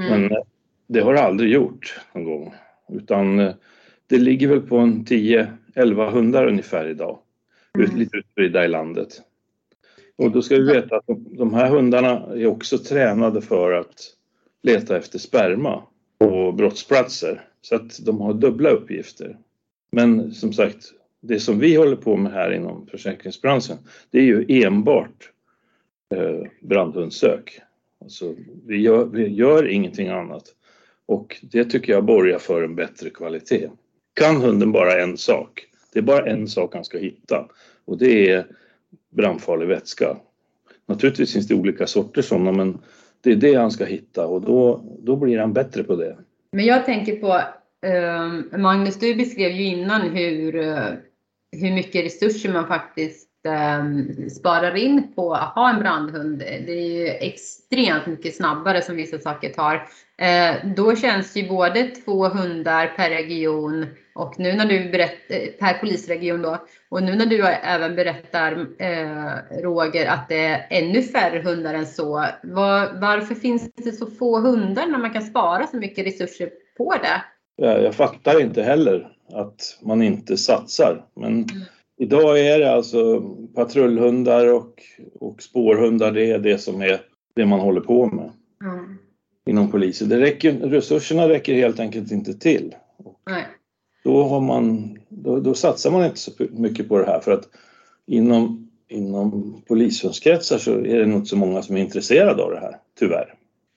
Mm. 0.00 0.10
Men 0.10 0.30
eh, 0.30 0.42
det 0.86 1.00
har 1.00 1.14
det 1.14 1.22
aldrig 1.22 1.52
gjort 1.52 2.00
någon 2.14 2.24
gång. 2.24 2.54
Utan 2.92 3.36
det 4.06 4.18
ligger 4.18 4.48
väl 4.48 4.60
på 4.60 4.78
en 4.78 5.04
10 5.04 5.52
11 5.74 6.10
hundar 6.10 6.46
ungefär 6.46 6.88
idag. 6.88 7.18
Mm. 7.78 7.96
Lite 7.96 8.16
utspridda 8.16 8.64
i 8.64 8.68
landet. 8.68 9.22
Och 10.16 10.30
då 10.30 10.42
ska 10.42 10.56
vi 10.56 10.72
veta 10.72 10.96
att 10.96 11.04
de 11.30 11.54
här 11.54 11.70
hundarna 11.70 12.10
är 12.10 12.46
också 12.46 12.78
tränade 12.78 13.40
för 13.40 13.72
att 13.72 14.16
leta 14.62 14.96
efter 14.96 15.18
sperma 15.18 15.82
på 16.18 16.52
brottsplatser. 16.52 17.44
Så 17.60 17.74
att 17.74 18.06
de 18.06 18.20
har 18.20 18.34
dubbla 18.34 18.70
uppgifter. 18.70 19.38
Men 19.92 20.32
som 20.32 20.52
sagt, 20.52 20.92
det 21.20 21.40
som 21.40 21.58
vi 21.58 21.74
håller 21.74 21.96
på 21.96 22.16
med 22.16 22.32
här 22.32 22.50
inom 22.50 22.86
försäkringsbranschen, 22.86 23.76
det 24.10 24.18
är 24.18 24.22
ju 24.22 24.64
enbart 24.64 25.30
eh, 26.14 26.48
brandhundssök. 26.60 27.60
Alltså, 28.00 28.34
vi, 28.66 28.76
gör, 28.76 29.04
vi 29.04 29.28
gör 29.28 29.68
ingenting 29.68 30.08
annat. 30.08 30.54
Och 31.10 31.36
det 31.42 31.64
tycker 31.64 31.92
jag 31.92 32.04
borgar 32.04 32.38
för 32.38 32.62
en 32.62 32.74
bättre 32.74 33.10
kvalitet 33.10 33.70
kan 34.14 34.36
hunden 34.36 34.72
bara 34.72 35.02
en 35.02 35.16
sak. 35.16 35.66
Det 35.92 35.98
är 35.98 36.02
bara 36.02 36.26
en 36.26 36.48
sak 36.48 36.74
han 36.74 36.84
ska 36.84 36.98
hitta 36.98 37.48
och 37.84 37.98
det 37.98 38.30
är 38.30 38.46
brandfarlig 39.10 39.66
vätska. 39.66 40.16
Naturligtvis 40.86 41.32
finns 41.32 41.48
det 41.48 41.54
olika 41.54 41.86
sorter 41.86 42.22
sådana 42.22 42.52
men 42.52 42.78
det 43.20 43.30
är 43.30 43.36
det 43.36 43.54
han 43.54 43.70
ska 43.70 43.84
hitta 43.84 44.26
och 44.26 44.40
då, 44.40 44.84
då 44.98 45.16
blir 45.16 45.38
han 45.38 45.52
bättre 45.52 45.84
på 45.84 45.96
det. 45.96 46.16
Men 46.52 46.64
jag 46.64 46.84
tänker 46.84 47.16
på 47.16 47.40
eh, 47.86 48.58
Magnus, 48.58 48.98
du 48.98 49.14
beskrev 49.14 49.52
ju 49.52 49.64
innan 49.64 50.00
hur, 50.00 50.56
eh, 50.56 50.92
hur 51.52 51.72
mycket 51.74 52.04
resurser 52.04 52.52
man 52.52 52.68
faktiskt 52.68 53.29
sparar 54.30 54.76
in 54.76 55.12
på 55.14 55.34
att 55.34 55.54
ha 55.54 55.70
en 55.70 55.80
brandhund. 55.80 56.38
Det 56.38 56.72
är 56.72 56.98
ju 56.98 57.08
extremt 57.08 58.06
mycket 58.06 58.36
snabbare 58.36 58.82
som 58.82 58.96
vissa 58.96 59.18
saker 59.18 59.48
tar. 59.48 59.74
Eh, 60.18 60.72
då 60.76 60.96
känns 60.96 61.36
ju 61.36 61.48
både 61.48 61.82
två 61.82 62.28
hundar 62.28 62.86
per 62.96 63.10
region 63.10 63.86
och 64.14 64.38
nu 64.38 64.52
när 64.52 64.66
du 64.66 64.90
berättar, 64.90 65.58
per 65.58 65.78
polisregion 65.78 66.42
då, 66.42 66.58
och 66.88 67.02
nu 67.02 67.16
när 67.16 67.26
du 67.26 67.46
även 67.46 67.96
berättar 67.96 68.66
eh, 68.78 69.62
Roger 69.62 70.06
att 70.06 70.28
det 70.28 70.46
är 70.46 70.66
ännu 70.70 71.02
färre 71.02 71.42
hundar 71.42 71.74
än 71.74 71.86
så. 71.86 72.26
Var, 72.42 73.00
varför 73.00 73.34
finns 73.34 73.70
det 73.74 73.92
så 73.92 74.06
få 74.06 74.40
hundar 74.40 74.86
när 74.86 74.98
man 74.98 75.12
kan 75.12 75.22
spara 75.22 75.66
så 75.66 75.76
mycket 75.76 76.06
resurser 76.06 76.50
på 76.76 76.94
det? 77.02 77.22
Jag 77.62 77.94
fattar 77.94 78.40
inte 78.40 78.62
heller 78.62 79.08
att 79.32 79.78
man 79.82 80.02
inte 80.02 80.36
satsar. 80.36 81.04
Men 81.14 81.32
mm. 81.32 81.46
Idag 82.00 82.40
är 82.40 82.58
det 82.58 82.72
alltså 82.72 83.20
patrullhundar 83.54 84.52
och, 84.52 84.82
och 85.20 85.42
spårhundar, 85.42 86.12
det 86.12 86.30
är 86.30 86.38
det 86.38 86.58
som 86.58 86.82
är 86.82 87.00
det 87.34 87.46
man 87.46 87.60
håller 87.60 87.80
på 87.80 88.06
med 88.06 88.30
mm. 88.64 88.98
inom 89.46 89.70
polisen. 89.70 90.08
Det 90.08 90.20
räcker, 90.20 90.52
resurserna 90.52 91.28
räcker 91.28 91.54
helt 91.54 91.80
enkelt 91.80 92.12
inte 92.12 92.34
till. 92.34 92.74
Nej 93.26 93.46
då, 94.04 94.22
har 94.22 94.40
man, 94.40 94.98
då, 95.08 95.40
då, 95.40 95.54
satsar 95.54 95.90
man 95.90 96.04
inte 96.04 96.18
så 96.18 96.30
mycket 96.50 96.88
på 96.88 96.98
det 96.98 97.06
här 97.06 97.20
för 97.20 97.32
att 97.32 97.48
inom, 98.06 98.70
inom 98.88 99.62
polishundskretsar 99.68 100.58
så 100.58 100.72
är 100.72 100.98
det 100.98 101.06
nog 101.06 101.18
inte 101.18 101.28
så 101.28 101.36
många 101.36 101.62
som 101.62 101.76
är 101.76 101.80
intresserade 101.80 102.42
av 102.42 102.50
det 102.50 102.60
här, 102.60 102.76
tyvärr. 102.98 103.34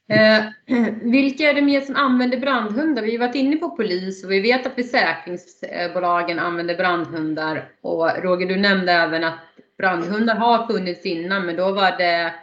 Eh, 0.10 0.44
vilka 1.02 1.50
är 1.50 1.54
det 1.54 1.62
mer 1.62 1.82
som 1.82 1.96
använder 1.96 2.38
brandhundar? 2.38 3.04
Vi 3.04 3.12
har 3.12 3.28
varit 3.28 3.36
inne 3.36 3.56
på 3.56 3.70
polis 3.70 4.24
och 4.24 4.32
vi 4.32 4.40
vet 4.40 4.68
att 4.68 4.76
försäkringsbolagen 4.76 6.40
använder 6.40 6.76
brandhundar. 6.76 7.70
Och 7.82 8.10
Roger, 8.24 8.48
du 8.48 8.56
nämnde 8.56 8.92
även 8.92 9.24
att 9.24 9.40
brandhundar 9.78 10.36
har 10.36 10.68
funnits 10.68 11.06
innan, 11.06 11.46
men 11.46 11.56
då 11.56 11.72
var 11.72 11.98
det 11.98 12.34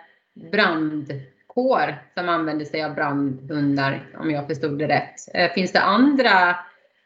brandkår 0.50 1.98
som 2.14 2.28
använde 2.28 2.64
sig 2.64 2.84
av 2.84 2.94
brandhundar, 2.94 4.06
om 4.18 4.30
jag 4.30 4.46
förstod 4.46 4.78
det 4.78 4.88
rätt. 4.88 5.34
Eh, 5.34 5.52
finns 5.52 5.72
det 5.72 5.80
andra 5.80 6.50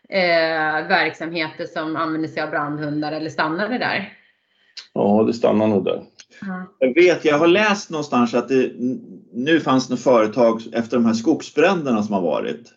eh, 0.09 0.89
verksamheter 0.89 1.65
som 1.65 1.97
använder 1.97 2.29
sig 2.29 2.43
av 2.43 2.51
brandhundar 2.51 3.13
eller 3.13 3.31
stannar 3.31 3.69
det 3.69 3.79
där? 3.79 4.13
Ja, 4.93 5.25
det 5.27 5.33
stannar 5.33 5.67
nog 5.67 5.85
där. 5.85 6.03
Jag 6.79 6.95
vet, 6.95 7.25
jag 7.25 7.39
har 7.39 7.47
läst 7.47 7.91
någonstans 7.91 8.35
att 8.35 8.49
det 8.49 8.73
nu 9.33 9.61
fanns 9.61 9.91
något 9.91 10.01
företag 10.01 10.63
efter 10.73 10.97
de 10.97 11.07
här 11.07 11.15
skogsbränderna 11.15 12.03
som 12.03 12.15
har 12.15 12.23
varit. 12.23 12.73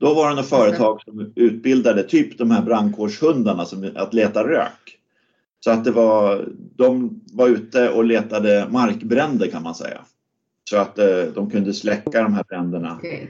Då 0.00 0.14
var 0.14 0.28
det 0.28 0.36
något 0.36 0.48
företag 0.48 1.02
som 1.02 1.32
utbildade 1.36 2.02
typ 2.02 2.38
de 2.38 2.50
här 2.50 2.62
brandkårshundarna 2.62 3.64
som 3.64 3.90
att 3.94 4.14
leta 4.14 4.48
rök. 4.48 4.98
Så 5.60 5.70
att 5.70 5.84
det 5.84 5.90
var, 5.90 6.48
de 6.76 7.20
var 7.32 7.48
ute 7.48 7.90
och 7.90 8.04
letade 8.04 8.68
markbränder 8.70 9.46
kan 9.46 9.62
man 9.62 9.74
säga. 9.74 10.00
Så 10.70 10.76
att 10.76 10.98
eh, 10.98 11.22
de 11.34 11.50
kunde 11.50 11.72
släcka 11.72 12.22
de 12.22 12.34
här 12.34 12.44
bränderna. 12.48 12.96
Okay 12.96 13.26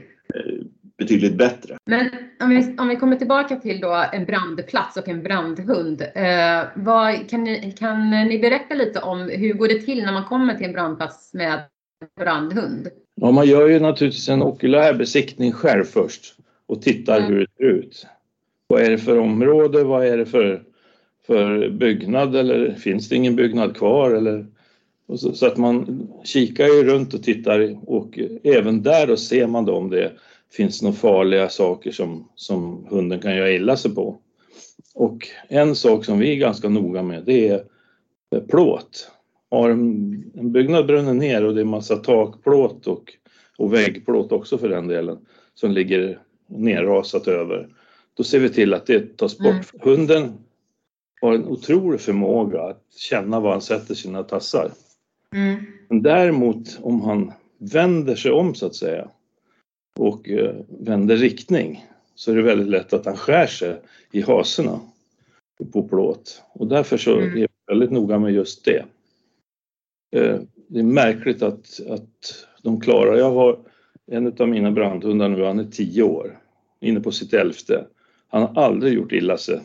betydligt 0.97 1.37
bättre. 1.37 1.77
Men 1.85 2.09
om 2.39 2.49
vi, 2.49 2.75
om 2.77 2.87
vi 2.87 2.95
kommer 2.95 3.15
tillbaka 3.15 3.55
till 3.55 3.79
då 3.79 4.05
en 4.13 4.25
brandplats 4.25 4.97
och 4.97 5.07
en 5.07 5.23
brandhund. 5.23 6.01
Eh, 6.01 6.63
vad, 6.75 7.29
kan, 7.29 7.43
ni, 7.43 7.71
kan 7.79 8.09
ni 8.09 8.39
berätta 8.39 8.75
lite 8.75 8.99
om 8.99 9.19
hur 9.19 9.53
går 9.53 9.67
det 9.67 9.81
till 9.81 10.03
när 10.03 10.13
man 10.13 10.23
kommer 10.23 10.55
till 10.55 10.65
en 10.65 10.73
brandplats 10.73 11.33
med 11.33 11.59
brandhund? 12.19 12.87
Ja, 13.15 13.31
man 13.31 13.47
gör 13.47 13.67
ju 13.67 13.79
naturligtvis 13.79 14.29
en 14.29 14.41
okulär 14.41 14.93
besiktning 14.93 15.51
själv 15.51 15.83
först 15.83 16.35
och 16.67 16.81
tittar 16.81 17.17
mm. 17.17 17.33
hur 17.33 17.39
det 17.39 17.47
ser 17.57 17.65
ut. 17.65 18.07
Vad 18.67 18.81
är 18.81 18.89
det 18.89 18.97
för 18.97 19.17
område? 19.17 19.83
Vad 19.83 20.05
är 20.05 20.17
det 20.17 20.25
för, 20.25 20.63
för 21.27 21.69
byggnad 21.69 22.35
eller 22.35 22.73
finns 22.73 23.09
det 23.09 23.15
ingen 23.15 23.35
byggnad 23.35 23.77
kvar? 23.77 24.11
Eller, 24.11 24.45
så, 25.15 25.33
så, 25.33 25.45
att 25.47 25.57
man 25.57 26.07
kikar 26.23 26.65
ju 26.65 26.83
runt 26.83 27.13
och 27.13 27.23
tittar 27.23 27.77
och 27.89 28.19
även 28.43 28.83
där 28.83 29.07
då 29.07 29.17
ser 29.17 29.47
man 29.47 29.65
då 29.65 29.75
om 29.75 29.89
det 29.89 30.11
finns 30.55 30.81
några 30.81 30.95
farliga 30.95 31.49
saker 31.49 31.91
som, 31.91 32.29
som 32.35 32.87
hunden 32.89 33.19
kan 33.19 33.35
göra 33.35 33.51
illa 33.51 33.77
sig 33.77 33.95
på. 33.95 34.17
Och 34.95 35.27
en 35.47 35.75
sak 35.75 36.05
som 36.05 36.19
vi 36.19 36.31
är 36.31 36.35
ganska 36.35 36.69
noga 36.69 37.03
med 37.03 37.23
det 37.25 37.49
är 38.29 38.39
plåt. 38.39 39.11
Har 39.51 39.69
en, 39.69 40.31
en 40.35 40.51
byggnad 40.51 40.85
brunner 40.85 41.13
ner 41.13 41.45
och 41.45 41.55
det 41.55 41.61
är 41.61 41.65
massa 41.65 41.95
takplåt 41.95 42.87
och, 42.87 43.13
och 43.57 43.73
väggplåt 43.73 44.31
också 44.31 44.57
för 44.57 44.69
den 44.69 44.87
delen 44.87 45.17
som 45.53 45.71
ligger 45.71 46.19
nerrasat 46.47 47.27
över. 47.27 47.67
Då 48.13 48.23
ser 48.23 48.39
vi 48.39 48.49
till 48.49 48.73
att 48.73 48.85
det 48.85 49.17
tas 49.17 49.37
bort. 49.37 49.47
Mm. 49.47 49.63
Hunden 49.79 50.33
har 51.21 51.33
en 51.33 51.45
otrolig 51.45 52.01
förmåga 52.01 52.61
att 52.61 52.83
känna 52.97 53.39
var 53.39 53.51
han 53.51 53.61
sätter 53.61 53.95
sina 53.95 54.23
tassar. 54.23 54.71
Mm. 55.33 55.55
Men 55.89 56.01
däremot 56.01 56.79
om 56.81 57.01
han 57.01 57.31
vänder 57.57 58.15
sig 58.15 58.31
om 58.31 58.55
så 58.55 58.65
att 58.65 58.75
säga 58.75 59.07
och 59.99 60.29
eh, 60.29 60.55
vänder 60.67 61.17
riktning 61.17 61.85
så 62.15 62.31
är 62.31 62.35
det 62.35 62.41
väldigt 62.41 62.67
lätt 62.67 62.93
att 62.93 63.05
han 63.05 63.17
skär 63.17 63.47
sig 63.47 63.81
i 64.11 64.21
haserna 64.21 64.79
på 65.73 65.87
plåt. 65.87 66.41
Och 66.53 66.67
därför 66.67 66.97
så 66.97 67.17
mm. 67.17 67.37
är 67.37 67.41
jag 67.41 67.49
väldigt 67.67 67.91
noga 67.91 68.19
med 68.19 68.33
just 68.33 68.65
det. 68.65 68.85
Eh, 70.15 70.39
det 70.67 70.79
är 70.79 70.83
märkligt 70.83 71.41
att, 71.41 71.79
att 71.89 72.45
de 72.61 72.81
klarar, 72.81 73.17
jag 73.17 73.31
har 73.31 73.59
en 74.07 74.33
av 74.39 74.47
mina 74.47 74.71
brandhundar 74.71 75.29
nu, 75.29 75.43
han 75.43 75.59
är 75.59 75.71
tio 75.71 76.03
år, 76.03 76.39
inne 76.79 76.99
på 76.99 77.11
sitt 77.11 77.33
elfte. 77.33 77.87
Han 78.27 78.41
har 78.41 78.63
aldrig 78.63 78.93
gjort 78.93 79.11
illa 79.11 79.37
sig 79.37 79.61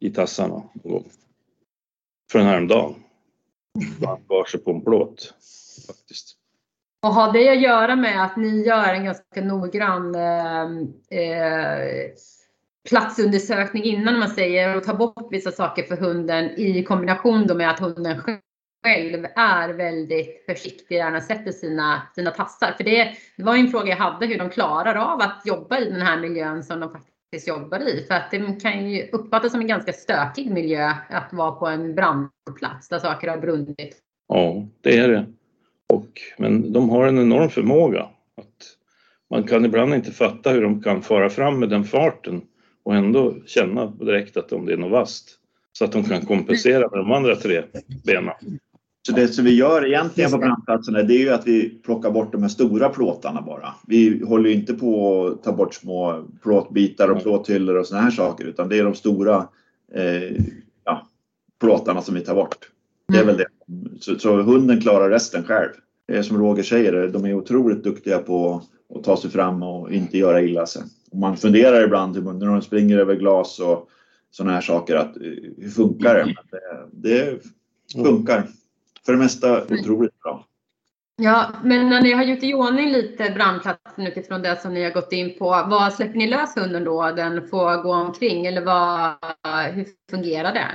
i 0.00 0.10
tassarna 0.10 0.54
någon 0.54 0.92
gång. 0.92 1.10
Förrän 2.32 2.46
häromdagen. 2.46 2.94
Han 4.04 4.20
bar 4.28 4.44
sig 4.44 4.60
på 4.60 4.70
en 4.70 4.80
plåt 4.80 5.34
faktiskt. 5.86 6.41
Och 7.06 7.14
har 7.14 7.32
det 7.32 7.48
att 7.48 7.60
göra 7.60 7.96
med 7.96 8.24
att 8.24 8.36
ni 8.36 8.66
gör 8.66 8.94
en 8.94 9.04
ganska 9.04 9.40
noggrann 9.40 10.14
eh, 10.14 10.62
eh, 11.20 12.10
platsundersökning 12.88 13.84
innan 13.84 14.18
man 14.18 14.28
säger 14.28 14.76
och 14.76 14.84
tar 14.84 14.94
bort 14.94 15.28
vissa 15.30 15.50
saker 15.50 15.82
för 15.82 15.96
hunden 15.96 16.50
i 16.50 16.84
kombination 16.84 17.56
med 17.56 17.70
att 17.70 17.78
hunden 17.78 18.20
själv 18.84 19.26
är 19.36 19.68
väldigt 19.68 20.44
försiktig 20.46 20.98
när 20.98 21.10
den 21.10 21.22
sätter 21.22 21.52
sina, 21.52 22.02
sina 22.14 22.30
tassar. 22.30 22.74
För 22.76 22.84
det, 22.84 23.16
det 23.36 23.42
var 23.42 23.56
en 23.56 23.68
fråga 23.68 23.88
jag 23.88 23.96
hade 23.96 24.26
hur 24.26 24.38
de 24.38 24.50
klarar 24.50 24.94
av 24.94 25.20
att 25.20 25.42
jobba 25.44 25.78
i 25.78 25.90
den 25.90 26.02
här 26.02 26.20
miljön 26.20 26.62
som 26.62 26.80
de 26.80 26.90
faktiskt 26.90 27.48
jobbar 27.48 27.88
i. 27.88 28.04
För 28.08 28.14
att 28.14 28.30
det 28.30 28.60
kan 28.62 28.90
ju 28.90 29.08
uppfattas 29.12 29.52
som 29.52 29.60
en 29.60 29.66
ganska 29.66 29.92
stökig 29.92 30.50
miljö 30.50 30.92
att 31.08 31.32
vara 31.32 31.52
på 31.52 31.66
en 31.66 31.94
brandplats 31.94 32.88
där 32.88 32.98
saker 32.98 33.28
har 33.28 33.38
brunnit. 33.38 33.98
Ja, 34.28 34.68
det 34.80 34.98
är 34.98 35.08
det. 35.08 35.26
Och, 35.92 36.20
men 36.38 36.72
de 36.72 36.88
har 36.90 37.06
en 37.06 37.18
enorm 37.18 37.48
förmåga. 37.50 38.02
Att 38.36 38.76
man 39.30 39.42
kan 39.44 39.64
ibland 39.64 39.94
inte 39.94 40.12
fatta 40.12 40.50
hur 40.50 40.62
de 40.62 40.82
kan 40.82 41.02
fara 41.02 41.30
fram 41.30 41.58
med 41.58 41.68
den 41.68 41.84
farten 41.84 42.42
och 42.82 42.94
ändå 42.94 43.34
känna 43.46 43.86
direkt 43.86 44.36
att 44.36 44.52
om 44.52 44.66
det 44.66 44.72
är 44.72 44.76
något 44.76 44.90
vasst. 44.90 45.30
Så 45.72 45.84
att 45.84 45.92
de 45.92 46.04
kan 46.04 46.26
kompensera 46.26 46.88
med 46.88 46.98
de 46.98 47.12
andra 47.12 47.36
tre 47.36 47.62
benen. 48.04 48.34
Så 49.06 49.12
det 49.12 49.28
som 49.28 49.44
vi 49.44 49.54
gör 49.56 49.86
egentligen 49.86 50.30
på 50.30 50.38
brandplatserna 50.38 51.02
det 51.02 51.14
är 51.14 51.18
ju 51.18 51.30
att 51.30 51.46
vi 51.46 51.68
plockar 51.68 52.10
bort 52.10 52.32
de 52.32 52.42
här 52.42 52.48
stora 52.48 52.88
plåtarna 52.88 53.42
bara. 53.42 53.74
Vi 53.86 54.24
håller 54.24 54.50
inte 54.50 54.74
på 54.74 55.26
att 55.26 55.42
ta 55.42 55.52
bort 55.52 55.74
små 55.74 56.24
plåtbitar 56.42 57.08
och 57.08 57.22
plåthyllor 57.22 57.76
och 57.76 57.86
sådana 57.86 58.04
här 58.04 58.10
saker 58.10 58.44
utan 58.44 58.68
det 58.68 58.78
är 58.78 58.84
de 58.84 58.94
stora 58.94 59.48
eh, 59.94 60.36
ja, 60.84 61.08
plåtarna 61.60 62.02
som 62.02 62.14
vi 62.14 62.20
tar 62.20 62.34
bort. 62.34 62.71
Det 63.12 63.18
är 63.18 63.24
väl 63.24 63.36
det. 63.36 63.46
Så, 64.00 64.18
så, 64.18 64.42
hunden 64.42 64.80
klarar 64.80 65.10
resten 65.10 65.44
själv. 65.44 65.70
Det 66.06 66.16
är 66.16 66.22
som 66.22 66.38
Roger 66.38 66.62
säger, 66.62 67.08
de 67.08 67.24
är 67.24 67.34
otroligt 67.34 67.84
duktiga 67.84 68.18
på 68.18 68.62
att 68.94 69.04
ta 69.04 69.16
sig 69.16 69.30
fram 69.30 69.62
och 69.62 69.92
inte 69.92 70.18
göra 70.18 70.42
illa 70.42 70.66
sig. 70.66 70.82
Och 71.10 71.18
man 71.18 71.36
funderar 71.36 71.84
ibland 71.84 72.24
när 72.24 72.46
de 72.46 72.62
springer 72.62 72.98
över 72.98 73.14
glas 73.14 73.60
och 73.60 73.88
sådana 74.30 74.54
här 74.54 74.60
saker 74.60 74.96
att 74.96 75.16
hur 75.58 75.70
funkar 75.70 76.14
det? 76.14 76.34
det? 76.92 77.40
Det 77.92 78.02
funkar. 78.02 78.48
För 79.06 79.12
det 79.12 79.18
mesta 79.18 79.62
otroligt 79.64 80.20
bra. 80.20 80.46
Ja, 81.16 81.52
men 81.64 81.88
när 81.88 82.02
ni 82.02 82.12
har 82.12 82.24
gjort 82.24 82.42
i 82.42 82.54
ordning 82.54 82.92
lite 82.92 83.30
brandplatsen 83.30 84.06
utifrån 84.06 84.42
det 84.42 84.60
som 84.60 84.74
ni 84.74 84.84
har 84.84 84.90
gått 84.90 85.12
in 85.12 85.38
på, 85.38 85.44
vad 85.46 85.92
släpper 85.92 86.18
ni 86.18 86.26
lös 86.26 86.56
hunden 86.56 86.84
då? 86.84 87.10
Den 87.10 87.48
får 87.48 87.82
gå 87.82 87.92
omkring 87.94 88.46
eller 88.46 88.64
vad, 88.64 89.14
hur 89.74 89.86
fungerar 90.10 90.52
det? 90.54 90.68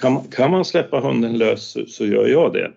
Kan, 0.00 0.24
kan 0.24 0.50
man 0.50 0.64
släppa 0.64 1.00
hunden 1.00 1.38
lös 1.38 1.70
så, 1.70 1.86
så 1.86 2.06
gör 2.06 2.26
jag 2.26 2.52
det. 2.52 2.72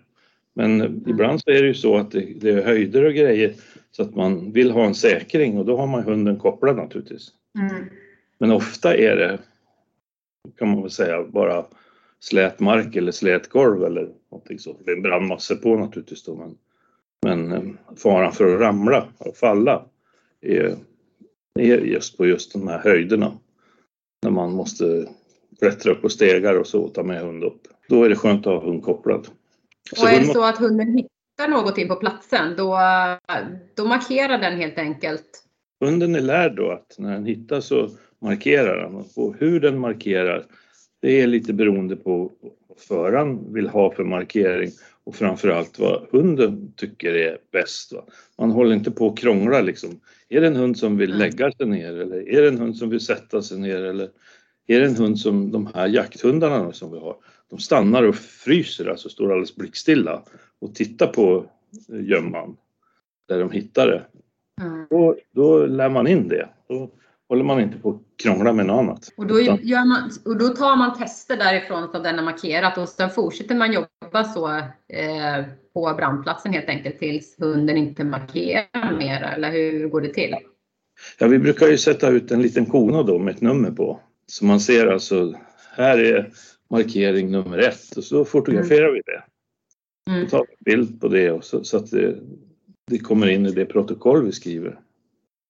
Men 0.54 1.02
ibland 1.08 1.40
så 1.40 1.50
är 1.50 1.62
det 1.62 1.68
ju 1.68 1.74
så 1.74 1.96
att 1.96 2.10
det, 2.10 2.20
det, 2.20 2.50
är 2.50 2.64
höjder 2.64 3.04
och 3.04 3.14
grejer 3.14 3.54
så 3.90 4.02
att 4.02 4.14
man 4.14 4.52
vill 4.52 4.70
ha 4.70 4.84
en 4.84 4.94
säkring 4.94 5.58
och 5.58 5.64
då 5.64 5.76
har 5.76 5.86
man 5.86 6.02
hunden 6.02 6.36
kopplad 6.36 6.76
naturligtvis. 6.76 7.28
Mm. 7.58 7.84
Men 8.38 8.52
ofta 8.52 8.96
är 8.96 9.16
det, 9.16 9.38
kan 10.58 10.68
man 10.68 10.82
väl 10.82 10.90
säga, 10.90 11.24
bara 11.24 11.64
slät 12.20 12.60
mark 12.60 12.96
eller 12.96 13.12
slät 13.12 13.48
golv 13.48 13.84
eller 13.84 14.08
någonting 14.30 14.58
så. 14.58 14.76
Det 14.84 14.96
brann 14.96 15.26
massor 15.26 15.56
på 15.56 15.76
naturligtvis 15.76 16.24
då 16.24 16.34
men, 16.34 16.56
men 17.22 17.52
eh, 17.52 17.74
faran 17.96 18.32
för 18.32 18.54
att 18.54 18.60
ramla 18.60 19.08
och 19.18 19.36
falla 19.36 19.84
är, 20.40 20.76
är 21.54 21.78
just 21.78 22.16
på 22.16 22.26
just 22.26 22.52
de 22.52 22.68
här 22.68 22.78
höjderna. 22.78 23.38
När 24.22 24.30
man 24.30 24.52
måste 24.52 25.08
klättra 25.58 25.92
upp 25.92 26.02
på 26.02 26.08
stegar 26.08 26.54
och 26.54 26.66
så 26.66 26.88
ta 26.88 27.02
med 27.02 27.20
hund 27.20 27.44
upp. 27.44 27.60
Då 27.88 28.04
är 28.04 28.08
det 28.08 28.16
skönt 28.16 28.46
att 28.46 28.52
ha 28.52 28.64
hund 28.64 28.82
kopplad. 28.82 29.28
Så 29.96 30.02
och 30.02 30.10
är 30.10 30.20
det 30.20 30.26
så 30.26 30.44
att 30.44 30.58
hunden 30.58 30.94
hittar 30.96 31.48
någonting 31.48 31.88
på 31.88 31.96
platsen 31.96 32.56
då, 32.56 32.78
då 33.74 33.84
markerar 33.84 34.38
den 34.38 34.56
helt 34.56 34.78
enkelt? 34.78 35.44
Hunden 35.80 36.14
är 36.14 36.20
lärd 36.20 36.56
då 36.56 36.70
att 36.70 36.94
när 36.98 37.12
den 37.12 37.26
hittar 37.26 37.60
så 37.60 37.90
markerar 38.22 38.82
den 38.82 39.04
och 39.16 39.34
hur 39.38 39.60
den 39.60 39.78
markerar 39.78 40.44
det 41.00 41.20
är 41.20 41.26
lite 41.26 41.52
beroende 41.52 41.96
på 41.96 42.32
vad 42.68 42.78
föraren 42.78 43.52
vill 43.52 43.68
ha 43.68 43.94
för 43.94 44.04
markering 44.04 44.70
och 45.04 45.14
framförallt 45.14 45.78
vad 45.78 46.06
hunden 46.10 46.72
tycker 46.76 47.14
är 47.14 47.38
bäst. 47.52 47.92
Va? 47.92 48.04
Man 48.38 48.50
håller 48.50 48.74
inte 48.74 48.90
på 48.90 49.06
att 49.06 49.18
krångla 49.18 49.60
liksom. 49.60 50.00
Är 50.28 50.40
det 50.40 50.46
en 50.46 50.56
hund 50.56 50.78
som 50.78 50.96
vill 50.96 51.18
lägga 51.18 51.52
sig 51.52 51.66
ner 51.66 52.00
eller 52.00 52.28
är 52.28 52.42
det 52.42 52.48
en 52.48 52.58
hund 52.58 52.76
som 52.76 52.90
vill 52.90 53.00
sätta 53.00 53.42
sig 53.42 53.58
ner 53.58 53.84
eller 53.84 54.08
är 54.68 54.80
det 54.80 54.86
en 54.86 54.96
hund 54.96 55.20
som 55.20 55.50
de 55.50 55.68
här 55.74 55.88
jakthundarna 55.88 56.72
som 56.72 56.92
vi 56.92 56.98
har, 56.98 57.16
de 57.50 57.58
stannar 57.58 58.02
och 58.02 58.16
fryser, 58.16 58.86
alltså 58.86 59.08
står 59.08 59.30
alldeles 59.32 59.56
blickstilla 59.56 60.22
och 60.60 60.74
tittar 60.74 61.06
på 61.06 61.44
gömman 61.88 62.56
där 63.28 63.38
de 63.40 63.50
hittar 63.50 63.86
det. 63.86 64.06
Mm. 64.60 64.86
Då, 64.90 65.16
då 65.34 65.66
lär 65.66 65.88
man 65.88 66.06
in 66.06 66.28
det. 66.28 66.48
Då 66.68 66.90
håller 67.28 67.44
man 67.44 67.60
inte 67.60 67.78
på 67.78 67.90
att 67.90 68.22
krångla 68.22 68.52
med 68.52 68.66
något 68.66 68.78
annat. 68.78 69.12
Och 69.16 69.26
då, 69.26 69.40
gör 69.40 69.84
man, 69.84 70.10
och 70.24 70.38
då 70.38 70.48
tar 70.48 70.76
man 70.76 70.98
tester 70.98 71.36
därifrån 71.36 71.88
som 71.92 72.02
den 72.02 72.18
har 72.18 72.24
markerat 72.24 72.78
och 72.78 72.88
sen 72.88 73.10
fortsätter 73.10 73.54
man 73.54 73.72
jobba 73.72 74.24
så 74.24 74.48
eh, 74.88 75.44
på 75.74 75.94
brandplatsen 75.96 76.52
helt 76.52 76.68
enkelt 76.68 76.98
tills 76.98 77.36
hunden 77.38 77.76
inte 77.76 78.04
markerar 78.04 78.96
mer 78.98 79.22
eller 79.22 79.50
hur 79.50 79.88
går 79.88 80.00
det 80.00 80.14
till? 80.14 80.34
Ja, 81.18 81.26
vi 81.26 81.38
brukar 81.38 81.66
ju 81.66 81.78
sätta 81.78 82.08
ut 82.08 82.30
en 82.30 82.42
liten 82.42 82.66
kona 82.66 83.02
då 83.02 83.18
med 83.18 83.34
ett 83.34 83.40
nummer 83.40 83.70
på. 83.70 84.00
Så 84.30 84.44
man 84.44 84.60
ser 84.60 84.86
alltså, 84.86 85.34
här 85.76 85.98
är 85.98 86.32
markering 86.70 87.30
nummer 87.30 87.58
ett 87.58 87.96
och 87.96 88.04
så 88.04 88.24
fotograferar 88.24 88.88
mm. 88.88 88.94
vi 88.94 89.00
det. 89.00 89.22
Mm. 90.10 90.24
Och 90.24 90.30
tar 90.30 90.38
en 90.38 90.64
bild 90.64 91.00
på 91.00 91.08
det 91.08 91.30
och 91.30 91.44
så, 91.44 91.64
så 91.64 91.76
att 91.76 91.90
det, 91.90 92.18
det, 92.86 92.98
kommer 92.98 93.26
in 93.26 93.46
i 93.46 93.50
det 93.50 93.66
protokoll 93.66 94.24
vi 94.24 94.32
skriver. 94.32 94.80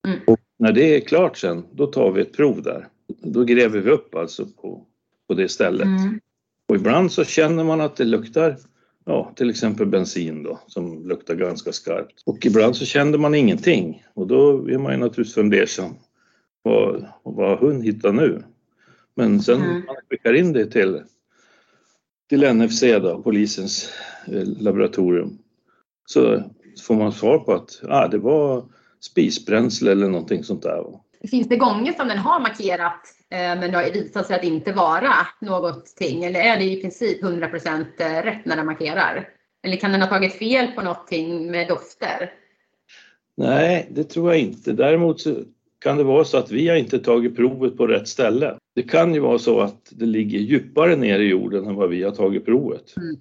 Mm. 0.06 0.18
Och 0.26 0.38
när 0.58 0.72
det 0.72 0.96
är 0.96 1.00
klart 1.00 1.36
sen, 1.36 1.64
då 1.72 1.86
tar 1.86 2.12
vi 2.12 2.22
ett 2.22 2.36
prov 2.36 2.62
där. 2.62 2.88
Då 3.22 3.44
gräver 3.44 3.80
vi 3.80 3.90
upp 3.90 4.14
alltså 4.14 4.46
på, 4.46 4.86
på 5.28 5.34
det 5.34 5.48
stället. 5.48 5.86
Mm. 5.86 6.20
Och 6.68 6.76
ibland 6.76 7.12
så 7.12 7.24
känner 7.24 7.64
man 7.64 7.80
att 7.80 7.96
det 7.96 8.04
luktar, 8.04 8.56
ja 9.04 9.32
till 9.36 9.50
exempel 9.50 9.86
bensin 9.86 10.42
då, 10.42 10.60
som 10.66 11.08
luktar 11.08 11.34
ganska 11.34 11.72
skarpt. 11.72 12.22
Och 12.26 12.46
ibland 12.46 12.76
så 12.76 12.84
kände 12.84 13.18
man 13.18 13.34
ingenting 13.34 14.04
och 14.14 14.26
då 14.26 14.68
är 14.68 14.78
man 14.78 14.92
ju 14.92 14.98
naturligtvis 14.98 15.34
fundersam. 15.34 15.94
Vad, 16.62 17.06
vad 17.22 17.48
har 17.48 17.56
hon 17.56 17.82
hittat 17.82 18.14
nu? 18.14 18.42
Men 19.18 19.42
sen 19.42 19.62
mm. 19.62 19.84
man 19.86 19.96
skickar 20.10 20.34
in 20.34 20.52
det 20.52 20.66
till, 20.66 21.02
till 22.28 22.54
NFC 22.54 22.80
då, 22.80 23.22
polisens 23.22 23.92
eh, 24.26 24.44
laboratorium, 24.60 25.38
så 26.06 26.42
får 26.86 26.94
man 26.94 27.12
svar 27.12 27.38
på 27.38 27.52
att 27.52 27.80
ah, 27.88 28.08
det 28.08 28.18
var 28.18 28.64
spisbränsle 29.00 29.92
eller 29.92 30.08
någonting 30.08 30.44
sånt 30.44 30.62
där. 30.62 30.84
Finns 31.30 31.48
det 31.48 31.56
gånger 31.56 31.92
som 31.92 32.08
den 32.08 32.18
har 32.18 32.40
markerat 32.40 33.00
eh, 33.30 33.38
men 33.38 33.60
det 33.70 33.76
har 33.76 33.92
visat 33.92 34.26
sig 34.26 34.36
att 34.36 34.44
inte 34.44 34.72
vara 34.72 35.12
någonting? 35.40 36.24
Eller 36.24 36.40
är 36.40 36.56
det 36.56 36.64
i 36.64 36.80
princip 36.80 37.22
100 37.22 37.46
eh, 37.46 38.22
rätt 38.22 38.44
när 38.44 38.56
den 38.56 38.66
markerar? 38.66 39.28
Eller 39.62 39.76
kan 39.76 39.92
den 39.92 40.02
ha 40.02 40.08
tagit 40.08 40.34
fel 40.34 40.66
på 40.66 40.82
någonting 40.82 41.50
med 41.50 41.68
dofter? 41.68 42.32
Nej, 43.36 43.88
det 43.90 44.04
tror 44.04 44.30
jag 44.30 44.40
inte. 44.40 44.72
Däremot 44.72 45.20
så 45.20 45.34
kan 45.78 45.96
det 45.96 46.04
vara 46.04 46.24
så 46.24 46.38
att 46.38 46.50
vi 46.50 46.68
har 46.68 46.76
inte 46.76 46.98
tagit 46.98 47.36
provet 47.36 47.76
på 47.76 47.86
rätt 47.86 48.08
ställe. 48.08 48.54
Det 48.74 48.82
kan 48.82 49.14
ju 49.14 49.20
vara 49.20 49.38
så 49.38 49.60
att 49.60 49.88
det 49.90 50.06
ligger 50.06 50.38
djupare 50.38 50.96
ner 50.96 51.18
i 51.18 51.28
jorden 51.28 51.66
än 51.66 51.74
vad 51.74 51.90
vi 51.90 52.02
har 52.02 52.10
tagit 52.10 52.44
provet. 52.44 52.94
Mm. 52.96 53.16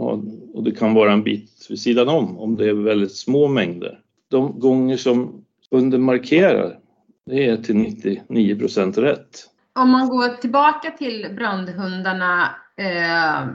Och, 0.00 0.20
och 0.54 0.64
det 0.64 0.70
kan 0.70 0.94
vara 0.94 1.12
en 1.12 1.22
bit 1.22 1.66
vid 1.70 1.80
sidan 1.80 2.08
om, 2.08 2.38
om 2.38 2.56
det 2.56 2.68
är 2.68 2.74
väldigt 2.74 3.16
små 3.16 3.48
mängder 3.48 3.98
de 4.32 4.60
gånger 4.60 4.96
som 4.96 5.44
hunden 5.70 6.02
markerar, 6.02 6.78
det 7.26 7.48
är 7.48 7.56
till 7.56 7.76
99 7.76 8.58
procent 8.58 8.98
rätt. 8.98 9.48
Om 9.74 9.90
man 9.90 10.08
går 10.08 10.28
tillbaka 10.28 10.90
till 10.90 11.28
brandhundarna 11.36 12.54
eh, 12.76 13.48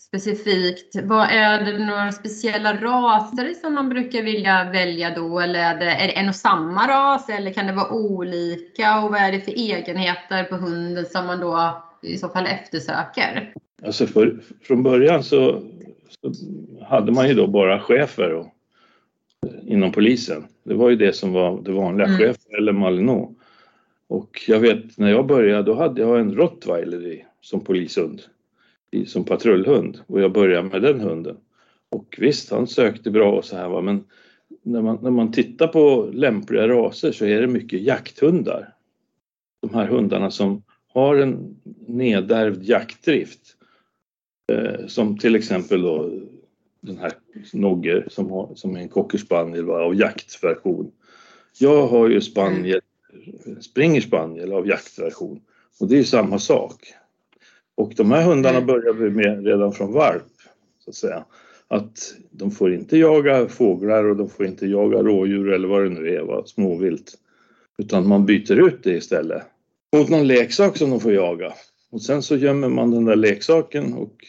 specifikt, 0.00 0.96
vad 1.04 1.28
är 1.30 1.64
det 1.64 1.78
några 1.78 2.12
speciella 2.12 2.74
raser 2.74 3.54
som 3.60 3.74
man 3.74 3.88
brukar 3.88 4.22
vilja 4.22 4.70
välja 4.72 5.14
då? 5.14 5.40
Eller 5.40 5.60
är 5.60 5.78
det, 5.78 5.90
är 5.90 6.06
det 6.06 6.12
en 6.12 6.28
och 6.28 6.34
samma 6.34 6.88
ras 6.88 7.28
eller 7.28 7.52
kan 7.52 7.66
det 7.66 7.72
vara 7.72 7.92
olika? 7.92 9.00
Och 9.02 9.10
vad 9.10 9.20
är 9.20 9.32
det 9.32 9.40
för 9.40 9.52
egenheter 9.52 10.44
på 10.44 10.56
hunden 10.56 11.06
som 11.06 11.26
man 11.26 11.40
då 11.40 11.82
i 12.02 12.18
så 12.18 12.28
fall 12.28 12.46
eftersöker? 12.46 13.54
Alltså 13.86 14.06
för, 14.06 14.40
från 14.62 14.82
början 14.82 15.22
så, 15.22 15.62
så 16.08 16.32
hade 16.84 17.12
man 17.12 17.28
ju 17.28 17.34
då 17.34 17.46
bara 17.46 17.80
chefer 17.80 18.32
och 18.32 18.46
inom 19.62 19.92
polisen. 19.92 20.44
Det 20.64 20.74
var 20.74 20.90
ju 20.90 20.96
det 20.96 21.12
som 21.12 21.32
var 21.32 21.62
det 21.62 21.72
vanliga, 21.72 22.06
mm. 22.06 22.18
chef 22.18 22.36
eller 22.58 22.72
Malinois. 22.72 23.30
Och 24.08 24.44
jag 24.48 24.60
vet 24.60 24.98
när 24.98 25.10
jag 25.10 25.26
började 25.26 25.62
då 25.62 25.74
hade 25.74 26.00
jag 26.00 26.20
en 26.20 26.34
rottweiler 26.34 27.06
i, 27.06 27.24
som 27.40 27.60
polishund, 27.60 28.22
som 29.06 29.24
patrullhund 29.24 30.00
och 30.06 30.20
jag 30.20 30.32
började 30.32 30.68
med 30.68 30.82
den 30.82 31.00
hunden. 31.00 31.36
Och 31.90 32.16
visst, 32.18 32.50
han 32.50 32.66
sökte 32.66 33.10
bra 33.10 33.32
och 33.32 33.44
så 33.44 33.56
här 33.56 33.68
va, 33.68 33.80
men 33.80 34.04
när 34.62 34.82
man, 34.82 34.98
när 35.02 35.10
man 35.10 35.32
tittar 35.32 35.66
på 35.66 36.10
lämpliga 36.12 36.68
raser 36.68 37.12
så 37.12 37.24
är 37.24 37.40
det 37.40 37.46
mycket 37.46 37.82
jakthundar. 37.82 38.74
De 39.62 39.74
här 39.74 39.86
hundarna 39.86 40.30
som 40.30 40.62
har 40.88 41.16
en 41.16 41.56
nedärvd 41.86 42.62
jaktdrift. 42.62 43.56
Eh, 44.52 44.86
som 44.86 45.18
till 45.18 45.36
exempel 45.36 45.82
då 45.82 46.10
den 46.80 46.98
här 46.98 47.12
Nogger 47.52 48.06
som, 48.10 48.30
har, 48.30 48.54
som 48.54 48.76
är 48.76 48.80
en 48.80 48.88
cockerspaniel 48.88 49.70
av 49.70 49.94
jaktversion. 49.94 50.92
Jag 51.58 51.86
har 51.86 52.08
ju 52.08 52.20
spaniel, 52.20 52.80
springer 53.60 54.00
spaniel 54.00 54.52
av 54.52 54.68
jaktversion 54.68 55.40
och 55.80 55.88
det 55.88 55.98
är 55.98 56.04
samma 56.04 56.38
sak. 56.38 56.94
Och 57.74 57.92
de 57.96 58.12
här 58.12 58.22
hundarna 58.22 58.56
mm. 58.56 58.66
börjar 58.66 58.92
vi 58.92 59.10
med 59.10 59.46
redan 59.46 59.72
från 59.72 59.92
valp 59.92 60.22
så 60.84 60.90
att 60.90 60.96
säga. 60.96 61.24
Att 61.68 62.14
de 62.30 62.50
får 62.50 62.74
inte 62.74 62.98
jaga 62.98 63.48
fåglar 63.48 64.04
och 64.04 64.16
de 64.16 64.28
får 64.28 64.46
inte 64.46 64.66
jaga 64.66 65.02
rådjur 65.02 65.52
eller 65.52 65.68
vad 65.68 65.82
det 65.82 65.88
nu 65.88 66.16
är, 66.16 66.22
va? 66.22 66.42
småvilt. 66.46 67.14
Utan 67.78 68.08
man 68.08 68.26
byter 68.26 68.68
ut 68.68 68.82
det 68.82 68.92
istället 68.92 69.42
mot 69.96 70.08
någon 70.08 70.26
leksak 70.26 70.76
som 70.76 70.90
de 70.90 71.00
får 71.00 71.12
jaga. 71.12 71.52
Och 71.90 72.02
sen 72.02 72.22
så 72.22 72.36
gömmer 72.36 72.68
man 72.68 72.90
den 72.90 73.04
där 73.04 73.16
leksaken 73.16 73.94
och 73.94 74.26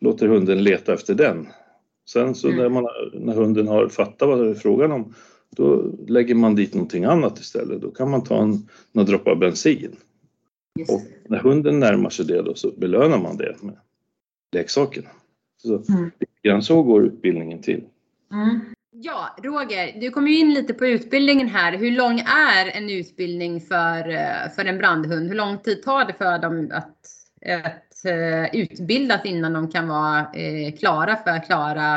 låter 0.00 0.28
hunden 0.28 0.62
leta 0.62 0.94
efter 0.94 1.14
den. 1.14 1.48
Sen 2.08 2.34
så 2.34 2.48
mm. 2.48 2.58
när, 2.58 2.68
man, 2.68 2.86
när 3.12 3.34
hunden 3.34 3.68
har 3.68 3.88
fattat 3.88 4.28
vad 4.28 4.44
det 4.44 4.50
är 4.50 4.54
frågan 4.54 4.92
om, 4.92 5.14
då 5.50 5.84
lägger 6.06 6.34
man 6.34 6.54
dit 6.54 6.74
någonting 6.74 7.04
annat 7.04 7.38
istället. 7.38 7.80
Då 7.80 7.90
kan 7.90 8.10
man 8.10 8.24
ta 8.24 8.42
en, 8.42 8.68
några 8.92 9.08
droppar 9.08 9.34
bensin. 9.34 9.96
Och 10.88 11.00
när 11.28 11.38
hunden 11.38 11.80
närmar 11.80 12.10
sig 12.10 12.24
det 12.24 12.42
då 12.42 12.54
så 12.54 12.70
belönar 12.70 13.18
man 13.18 13.36
det 13.36 13.62
med 13.62 13.76
leksaken. 14.52 15.04
Så 15.62 15.68
mm. 15.68 16.10
grann 16.42 16.62
så 16.62 16.82
går 16.82 17.04
utbildningen 17.04 17.62
till. 17.62 17.84
Mm. 18.32 18.60
Ja, 18.90 19.36
Roger, 19.42 20.00
du 20.00 20.10
kom 20.10 20.28
ju 20.28 20.38
in 20.38 20.54
lite 20.54 20.74
på 20.74 20.86
utbildningen 20.86 21.48
här. 21.48 21.78
Hur 21.78 21.90
lång 21.90 22.20
är 22.20 22.76
en 22.76 22.90
utbildning 22.90 23.60
för, 23.60 24.08
eh, 24.08 24.52
för 24.56 24.64
en 24.64 24.78
brandhund? 24.78 25.28
Hur 25.28 25.36
lång 25.36 25.58
tid 25.58 25.82
tar 25.82 26.04
det 26.04 26.12
för 26.12 26.38
dem 26.38 26.70
att, 26.72 26.96
att 27.64 27.88
Eh, 28.04 28.60
utbildas 28.60 29.24
innan 29.24 29.52
de 29.52 29.70
kan 29.70 29.88
vara 29.88 30.18
eh, 30.18 30.74
klara 30.78 31.16
för 31.16 31.30
att 31.30 31.46
klara 31.46 31.94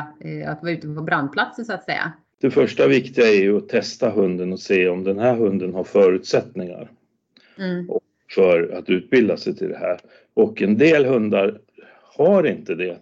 att 0.48 0.62
vara 0.62 0.72
ute 0.72 0.88
på 0.88 1.02
brandplatser 1.02 1.64
så 1.64 1.74
att 1.74 1.84
säga? 1.84 2.12
Det 2.42 2.52
första 2.52 2.88
viktiga 2.88 3.28
är 3.28 3.42
ju 3.42 3.58
att 3.58 3.70
testa 3.70 4.10
hunden 4.10 4.54
och 4.54 4.60
se 4.60 4.90
om 4.90 5.04
den 5.04 5.20
här 5.20 5.36
hunden 5.36 5.74
har 5.74 5.84
förutsättningar 5.84 6.92
mm. 7.58 7.90
För 8.36 8.76
att 8.78 8.90
utbilda 8.90 9.38
sig 9.38 9.56
till 9.56 9.70
det 9.70 9.78
här. 9.78 10.00
Och 10.34 10.62
en 10.62 10.78
del 10.78 11.06
hundar 11.06 11.60
har 12.18 12.48
inte 12.48 12.76
det 12.76 12.98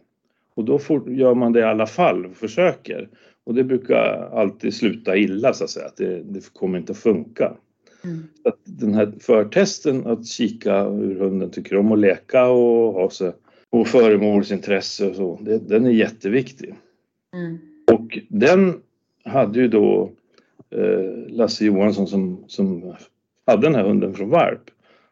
och 0.59 0.65
då 0.65 0.79
får, 0.79 1.11
gör 1.11 1.33
man 1.33 1.53
det 1.53 1.59
i 1.59 1.63
alla 1.63 1.87
fall 1.87 2.25
och 2.25 2.35
försöker. 2.35 3.09
Och 3.43 3.55
det 3.55 3.63
brukar 3.63 4.29
alltid 4.33 4.73
sluta 4.73 5.17
illa 5.17 5.53
så 5.53 5.63
att 5.63 5.69
säga, 5.69 5.85
att 5.85 5.97
det, 5.97 6.23
det 6.23 6.53
kommer 6.53 6.77
inte 6.77 6.91
att 6.91 6.97
funka. 6.97 7.53
Mm. 8.03 8.23
Att 8.43 8.59
den 8.63 8.93
här 8.93 9.13
förtesten, 9.19 10.07
att 10.07 10.27
kika 10.27 10.83
hur 10.83 11.19
hunden 11.19 11.49
tycker 11.49 11.77
om 11.77 11.91
att 11.91 11.99
leka 11.99 12.47
och 12.47 12.93
ha 12.93 13.09
sig 13.09 13.31
och 13.69 13.87
föremålsintresse 13.87 15.09
och 15.09 15.15
så, 15.15 15.39
det, 15.41 15.57
den 15.57 15.85
är 15.85 15.91
jätteviktig. 15.91 16.75
Mm. 17.33 17.57
Och 17.91 18.19
den 18.27 18.81
hade 19.23 19.59
ju 19.59 19.67
då 19.67 20.11
eh, 20.69 21.27
Lasse 21.27 21.65
Johansson 21.65 22.07
som, 22.07 22.43
som 22.47 22.95
hade 23.45 23.67
den 23.67 23.75
här 23.75 23.83
hunden 23.83 24.13
från 24.13 24.29
valp. 24.29 24.71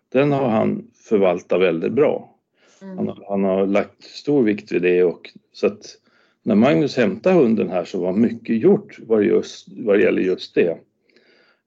Den 0.10 0.32
har 0.32 0.50
han 0.50 0.88
förvaltat 0.96 1.62
väldigt 1.62 1.93
bra. 1.93 2.36
Mm. 2.82 2.98
Han, 2.98 3.24
han, 3.28 3.43
har 3.43 3.67
lagt 3.67 4.04
stor 4.04 4.43
vikt 4.43 4.72
vid 4.72 4.82
det 4.82 5.04
och 5.04 5.34
så 5.54 5.67
att 5.67 5.98
när 6.43 6.56
Magnus 6.56 6.98
hämtade 6.98 7.36
hunden 7.36 7.70
här 7.70 7.86
så 7.86 8.00
var 8.00 8.13
mycket 8.13 8.62
gjort 8.62 9.00
vad, 9.00 9.24
just, 9.24 9.67
vad 9.78 9.98
det 9.98 10.04
gäller 10.04 10.22
just 10.22 10.56
det. 10.56 10.78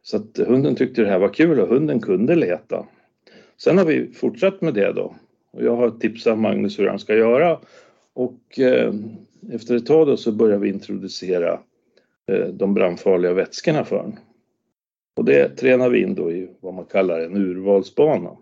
Så 0.03 0.16
att 0.16 0.38
hunden 0.46 0.74
tyckte 0.74 1.03
det 1.03 1.09
här 1.09 1.18
var 1.18 1.35
kul 1.35 1.61
och 1.61 1.68
hunden 1.68 2.00
kunde 2.00 2.35
leta. 2.35 2.87
Sen 3.57 3.79
har 3.79 3.85
vi 3.85 4.12
fortsatt 4.12 4.61
med 4.61 4.74
det 4.74 4.92
då 4.92 5.14
och 5.53 5.64
jag 5.64 5.76
har 5.76 5.90
tipsat 5.90 6.38
Magnus 6.38 6.79
hur 6.79 6.88
han 6.88 6.98
ska 6.98 7.14
göra 7.14 7.59
och 8.12 8.59
eh, 8.59 8.94
efter 9.53 9.76
ett 9.76 9.87
tag 9.87 10.07
då 10.07 10.16
så 10.16 10.33
börjar 10.33 10.59
vi 10.59 10.68
introducera 10.68 11.61
eh, 12.26 12.46
de 12.46 12.74
brandfarliga 12.74 13.33
vätskorna 13.33 13.85
för 13.85 13.96
honom. 13.96 14.16
Och 15.20 15.26
det 15.26 15.48
tränar 15.48 15.90
vi 15.90 16.02
in 16.02 16.14
då 16.14 16.33
i 16.33 16.50
vad 16.61 16.74
man 16.74 16.85
kallar 16.85 17.20
en 17.20 17.37
urvalsbana. 17.37 18.37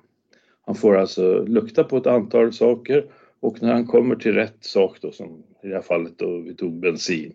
Han 0.67 0.75
får 0.75 0.97
alltså 0.97 1.45
lukta 1.45 1.85
på 1.85 1.97
ett 1.97 2.07
antal 2.07 2.53
saker 2.53 3.05
och 3.41 3.63
när 3.63 3.73
han 3.73 3.87
kommer 3.87 4.17
till 4.17 4.35
rätt 4.35 4.65
sak 4.65 4.99
då, 5.01 5.13
som 5.13 5.43
i 5.63 5.69
det 5.69 5.75
här 5.75 5.83
fallet 5.83 6.19
då 6.19 6.39
vi 6.39 6.55
tog 6.55 6.81
bensin, 6.81 7.35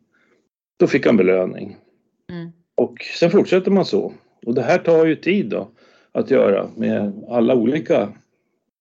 då 0.79 0.87
fick 0.87 1.05
han 1.05 1.17
belöning. 1.17 1.77
Mm. 2.31 2.51
Och 2.75 3.01
sen 3.19 3.31
fortsätter 3.31 3.71
man 3.71 3.85
så. 3.85 4.13
Och 4.45 4.53
det 4.53 4.61
här 4.61 4.77
tar 4.77 5.05
ju 5.05 5.15
tid 5.15 5.49
då 5.49 5.71
att 6.11 6.31
göra 6.31 6.69
med 6.75 7.23
alla 7.29 7.55
olika 7.55 8.09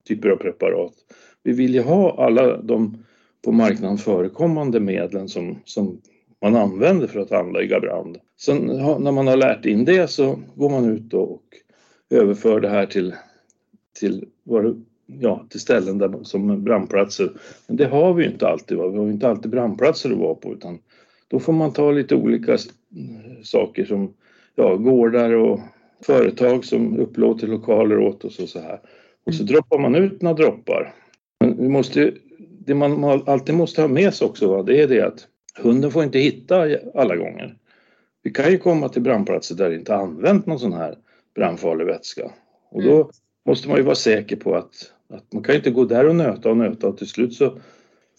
typer 0.09 0.29
av 0.29 0.37
preparat. 0.37 0.95
Vi 1.43 1.53
vill 1.53 1.75
ju 1.75 1.83
ha 1.83 2.25
alla 2.27 2.57
de 2.57 3.05
på 3.45 3.53
marknaden 3.53 3.99
förekommande 3.99 4.81
medlen 4.81 5.29
som, 5.29 5.59
som 5.65 6.01
man 6.43 6.57
använder 6.57 7.07
för 7.07 7.21
att 7.21 7.33
anlägga 7.33 7.81
brand. 7.81 8.19
Sen 8.37 8.67
när 8.99 9.13
man 9.13 9.27
har 9.27 9.37
lärt 9.37 9.65
in 9.65 9.85
det 9.85 10.11
så 10.11 10.39
går 10.55 10.71
man 10.71 10.91
ut 10.91 11.15
och 11.15 11.43
överför 12.11 12.61
det 12.61 12.69
här 12.69 12.87
till, 12.87 13.15
till, 14.01 14.25
ja, 15.07 15.47
till 15.51 15.61
ställen 15.61 15.99
där, 15.99 16.23
som 16.23 16.65
brandplatser. 16.65 17.33
Men 17.67 17.77
det 17.77 17.87
har 17.87 18.15
vi 18.15 18.25
ju 18.25 18.31
inte 18.31 18.49
alltid. 18.49 18.79
Va? 18.79 18.89
Vi 18.89 18.99
har 18.99 19.07
ju 19.07 19.13
inte 19.13 19.29
alltid 19.29 19.51
brandplatser 19.51 20.11
att 20.11 20.19
vara 20.19 20.35
på 20.35 20.53
utan 20.53 20.79
då 21.29 21.39
får 21.39 21.53
man 21.53 21.73
ta 21.73 21.91
lite 21.91 22.15
olika 22.15 22.59
saker 23.43 23.85
som 23.85 24.15
ja, 24.55 24.77
gårdar 24.77 25.33
och 25.33 25.61
företag 26.01 26.65
som 26.65 26.99
upplåter 26.99 27.47
lokaler 27.47 27.99
åt 27.99 28.25
oss 28.25 28.39
och 28.39 28.49
så 28.49 28.61
här. 28.61 28.81
Och 29.27 29.35
så 29.35 29.43
droppar 29.43 29.79
man 29.79 29.95
ut 29.95 30.23
några 30.23 30.37
droppar. 30.37 30.95
Men 31.41 31.57
vi 31.57 31.69
måste, 31.69 32.13
det 32.39 32.75
man 32.75 33.05
alltid 33.05 33.55
måste 33.55 33.81
ha 33.81 33.89
med 33.89 34.15
sig 34.15 34.27
också, 34.27 34.49
va, 34.49 34.63
det 34.63 34.81
är 34.81 34.89
det 34.89 35.07
att 35.07 35.27
hunden 35.59 35.91
får 35.91 36.05
inte 36.05 36.19
hitta 36.19 36.69
alla 36.95 37.17
gånger. 37.17 37.57
Vi 38.23 38.31
kan 38.31 38.51
ju 38.51 38.59
komma 38.59 38.89
till 38.89 39.03
brandplatser 39.03 39.55
där 39.55 39.71
det 39.71 39.77
inte 39.77 39.95
använt 39.95 40.47
någon 40.47 40.59
sån 40.59 40.73
här 40.73 40.99
brandfarlig 41.35 41.87
vätska. 41.87 42.31
Och 42.71 42.83
då 42.83 42.95
mm. 42.95 43.09
måste 43.47 43.69
man 43.69 43.77
ju 43.77 43.83
vara 43.83 43.95
säker 43.95 44.37
på 44.37 44.57
att, 44.57 44.93
att 45.09 45.33
man 45.33 45.43
kan 45.43 45.55
inte 45.55 45.71
gå 45.71 45.85
där 45.85 46.09
och 46.09 46.17
nöta 46.17 46.51
och 46.51 46.57
nöta 46.57 46.89
och 46.89 46.99
till 46.99 47.09
slut 47.09 47.35
så 47.35 47.59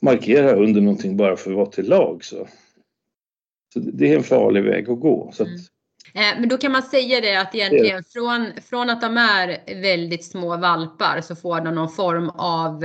markerar 0.01 0.57
hunden 0.57 0.83
någonting 0.83 1.17
bara 1.17 1.35
för 1.35 1.51
att 1.51 1.57
vara 1.57 1.69
till 1.69 1.89
lag. 1.89 2.23
Så, 2.23 2.47
så 3.73 3.79
det 3.79 4.11
är 4.11 4.17
en 4.17 4.23
farlig 4.23 4.63
väg 4.63 4.89
att 4.89 4.99
gå. 4.99 5.31
Så 5.33 5.43
att, 5.43 5.49
mm. 5.49 5.59
Eh, 6.15 6.39
men 6.39 6.49
då 6.49 6.57
kan 6.57 6.71
man 6.71 6.83
säga 6.83 7.21
det 7.21 7.41
att 7.41 7.55
egentligen 7.55 8.03
från, 8.03 8.47
från 8.69 8.89
att 8.89 9.01
de 9.01 9.17
är 9.17 9.81
väldigt 9.81 10.25
små 10.25 10.57
valpar 10.57 11.21
så 11.21 11.35
får 11.35 11.61
de 11.61 11.75
någon 11.75 11.89
form 11.89 12.29
av 12.29 12.83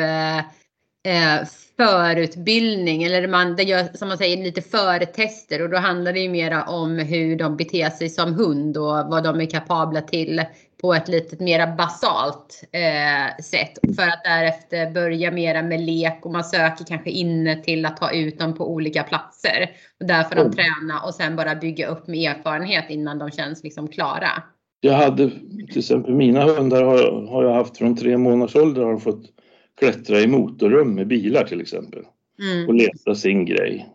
eh, 1.09 1.47
förutbildning 1.77 3.03
eller 3.03 3.29
man, 3.29 3.57
det 3.57 3.63
gör 3.63 3.97
som 3.97 4.09
man 4.09 4.19
säger 4.19 4.37
lite 4.37 4.63
förtester 4.63 5.63
och 5.63 5.71
då 5.71 5.77
handlar 5.77 6.13
det 6.13 6.21
ju 6.21 6.29
mera 6.29 6.63
om 6.65 6.99
hur 6.99 7.37
de 7.37 7.57
beter 7.57 7.91
sig 7.91 8.09
som 8.09 8.35
hund 8.35 8.77
och 8.77 8.85
vad 8.85 9.25
de 9.25 9.41
är 9.41 9.51
kapabla 9.51 10.01
till 10.01 10.43
på 10.81 10.95
ett 10.95 11.09
lite 11.09 11.45
mera 11.45 11.67
basalt 11.67 12.65
eh, 12.73 13.43
sätt 13.45 13.79
för 13.97 14.03
att 14.03 14.25
därefter 14.25 14.91
börja 14.91 15.31
mera 15.31 15.63
med 15.63 15.81
lek 15.81 16.19
och 16.23 16.33
man 16.33 16.45
söker 16.45 16.85
kanske 16.85 17.11
in 17.11 17.63
till 17.65 17.87
att 17.87 17.97
ta 17.97 18.11
ut 18.13 18.39
dem 18.39 18.55
på 18.55 18.73
olika 18.73 19.03
platser. 19.03 19.71
Och 20.01 20.07
där 20.07 20.23
får 20.23 20.35
de 20.35 20.41
mm. 20.41 20.53
träna 20.53 21.01
och 21.07 21.15
sen 21.15 21.37
bara 21.37 21.55
bygga 21.55 21.87
upp 21.87 22.07
med 22.07 22.31
erfarenhet 22.31 22.85
innan 22.89 23.19
de 23.19 23.31
känns 23.31 23.65
liksom 23.65 23.89
klara. 23.89 24.43
Jag 24.81 24.93
hade 24.93 25.31
till 25.69 25.79
exempel 25.79 26.15
mina 26.15 26.45
hundar 26.45 26.83
har, 26.83 27.27
har 27.29 27.45
jag 27.45 27.55
haft 27.55 27.79
från 27.79 27.97
tre 27.97 28.19
månaders 28.19 28.57
ålder 28.57 28.83
har 28.83 28.97
fått 28.97 29.38
klättra 29.79 30.21
i 30.21 30.27
motorrum 30.27 30.95
med 30.95 31.07
bilar 31.07 31.45
till 31.45 31.61
exempel 31.61 32.03
mm. 32.43 32.69
och 32.69 32.75
leta 32.75 33.15
sin 33.15 33.45
grej. 33.45 33.87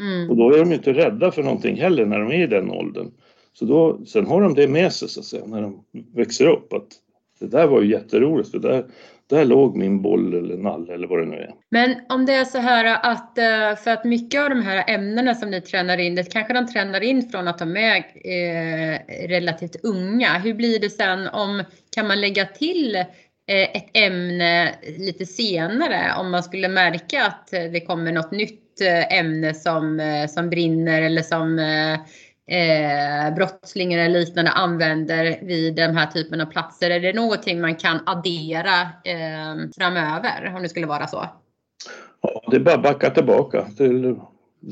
Mm. 0.00 0.30
Och 0.30 0.36
då 0.36 0.54
är 0.54 0.58
de 0.58 0.72
inte 0.72 0.92
rädda 0.92 1.30
för 1.30 1.42
någonting 1.42 1.76
heller 1.76 2.06
när 2.06 2.18
de 2.18 2.30
är 2.30 2.42
i 2.42 2.46
den 2.46 2.70
åldern. 2.70 3.10
Så 3.52 3.64
då, 3.64 4.00
sen 4.06 4.26
har 4.26 4.42
de 4.42 4.54
det 4.54 4.68
med 4.68 4.92
sig 4.92 5.08
så 5.08 5.20
att 5.20 5.26
säga 5.26 5.46
när 5.46 5.62
de 5.62 5.84
växer 6.14 6.46
upp 6.46 6.72
att 6.72 6.88
det 7.40 7.46
där 7.46 7.66
var 7.66 7.82
ju 7.82 7.90
jätteroligt 7.90 8.50
för 8.50 8.58
där, 8.58 8.84
där 9.26 9.44
låg 9.44 9.76
min 9.76 10.02
boll 10.02 10.34
eller 10.34 10.56
nalle 10.56 10.94
eller 10.94 11.06
vad 11.06 11.18
det 11.18 11.26
nu 11.26 11.36
är. 11.36 11.54
Men 11.70 11.94
om 12.08 12.26
det 12.26 12.32
är 12.32 12.44
så 12.44 12.58
här 12.58 13.10
att 13.12 13.38
eh, 13.38 13.82
för 13.84 13.90
att 13.90 14.04
mycket 14.04 14.40
av 14.40 14.50
de 14.50 14.62
här 14.62 14.84
ämnena 14.94 15.34
som 15.34 15.50
ni 15.50 15.60
tränar 15.60 15.98
in, 15.98 16.14
det 16.14 16.32
kanske 16.32 16.54
de 16.54 16.66
tränar 16.66 17.00
in 17.00 17.30
från 17.30 17.48
att 17.48 17.58
de 17.58 17.76
är 17.76 17.96
eh, 17.96 19.28
relativt 19.28 19.84
unga. 19.84 20.38
Hur 20.38 20.54
blir 20.54 20.78
det 20.80 20.90
sen 20.90 21.28
om, 21.28 21.62
kan 21.94 22.06
man 22.06 22.20
lägga 22.20 22.44
till 22.44 23.04
ett 23.52 23.90
ämne 23.92 24.74
lite 24.98 25.26
senare 25.26 26.14
om 26.18 26.30
man 26.30 26.42
skulle 26.42 26.68
märka 26.68 27.26
att 27.26 27.48
det 27.50 27.80
kommer 27.80 28.12
något 28.12 28.30
nytt 28.30 28.80
eh, 28.80 29.18
ämne 29.18 29.54
som, 29.54 30.00
som 30.28 30.50
brinner 30.50 31.02
eller 31.02 31.22
som 31.22 31.58
eh, 32.50 33.34
brottslingar 33.34 33.98
eller 33.98 34.20
liknande 34.20 34.50
använder 34.50 35.38
vid 35.42 35.74
den 35.74 35.96
här 35.96 36.06
typen 36.06 36.40
av 36.40 36.46
platser? 36.46 36.90
Är 36.90 37.00
det 37.00 37.12
någonting 37.12 37.60
man 37.60 37.76
kan 37.76 38.00
addera 38.06 38.80
eh, 39.04 39.68
framöver 39.76 40.52
om 40.56 40.62
det 40.62 40.68
skulle 40.68 40.86
vara 40.86 41.06
så? 41.06 41.26
Ja, 42.20 42.42
det 42.50 42.56
är 42.56 42.60
bara 42.60 42.74
att 42.74 42.82
backa 42.82 43.10
tillbaka. 43.10 43.62
Till, 43.76 44.16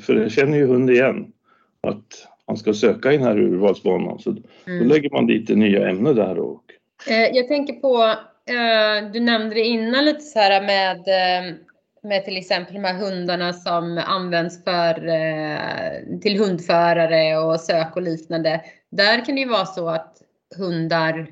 för 0.03 0.14
det 0.14 0.31
känner 0.31 0.59
ju 0.59 0.67
hund 0.67 0.91
igen. 0.91 1.33
Att 1.81 2.29
man 2.49 2.57
ska 2.57 2.75
söka 2.75 3.12
i 3.12 3.17
den 3.17 3.27
här 3.27 3.38
urvalsbanan. 3.38 4.19
Så 4.19 4.31
mm. 4.31 4.45
Då 4.79 4.85
lägger 4.85 5.11
man 5.11 5.27
dit 5.27 5.47
det 5.47 5.55
nya 5.55 5.88
ämne 5.88 6.12
där. 6.12 6.38
Och... 6.38 6.62
Eh, 7.09 7.37
jag 7.37 7.49
tänker 7.49 7.73
på, 7.73 8.03
eh, 8.03 8.17
Eh, 8.49 9.11
du 9.13 9.21
nämnde 9.21 9.55
det 9.55 9.65
innan 9.65 10.05
lite 10.05 10.21
så 10.21 10.39
här 10.39 10.61
med 10.63 10.97
eh, 10.99 11.55
med 12.03 12.25
till 12.25 12.37
exempel 12.37 12.75
de 12.75 12.85
här 12.85 12.95
hundarna 12.95 13.53
som 13.53 13.99
används 14.07 14.65
för, 14.65 15.09
eh, 15.09 16.19
till 16.21 16.39
hundförare 16.39 17.39
och 17.39 17.61
sök 17.61 17.97
och 17.97 18.03
liknande. 18.03 18.61
Där 18.91 19.25
kan 19.25 19.35
det 19.35 19.41
ju 19.41 19.49
vara 19.49 19.67
så 19.67 19.89
att 19.89 20.15
hundar 20.57 21.31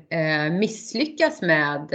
misslyckas 0.49 1.41
med 1.41 1.89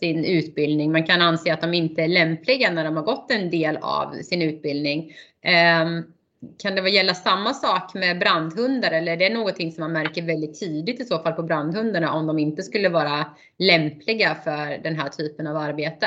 sin 0.00 0.24
utbildning. 0.24 0.92
Man 0.92 1.06
kan 1.06 1.22
anse 1.22 1.52
att 1.52 1.60
de 1.60 1.74
inte 1.74 2.02
är 2.02 2.08
lämpliga 2.08 2.70
när 2.70 2.84
de 2.84 2.96
har 2.96 3.02
gått 3.02 3.30
en 3.30 3.50
del 3.50 3.76
av 3.76 4.12
sin 4.22 4.42
utbildning. 4.42 5.12
Ehm, 5.42 6.04
kan 6.58 6.74
det 6.74 6.90
gälla 6.90 7.14
samma 7.14 7.54
sak 7.54 7.94
med 7.94 8.18
brandhundar 8.18 8.90
eller 8.90 9.12
är 9.12 9.16
det 9.16 9.34
någonting 9.34 9.72
som 9.72 9.80
man 9.80 9.92
märker 9.92 10.22
väldigt 10.22 10.60
tidigt 10.60 11.00
i 11.00 11.04
så 11.04 11.18
fall 11.18 11.32
på 11.32 11.42
brandhundarna 11.42 12.12
om 12.12 12.26
de 12.26 12.38
inte 12.38 12.62
skulle 12.62 12.88
vara 12.88 13.26
lämpliga 13.58 14.36
för 14.44 14.82
den 14.82 14.96
här 14.96 15.08
typen 15.08 15.46
av 15.46 15.56
arbete? 15.56 16.06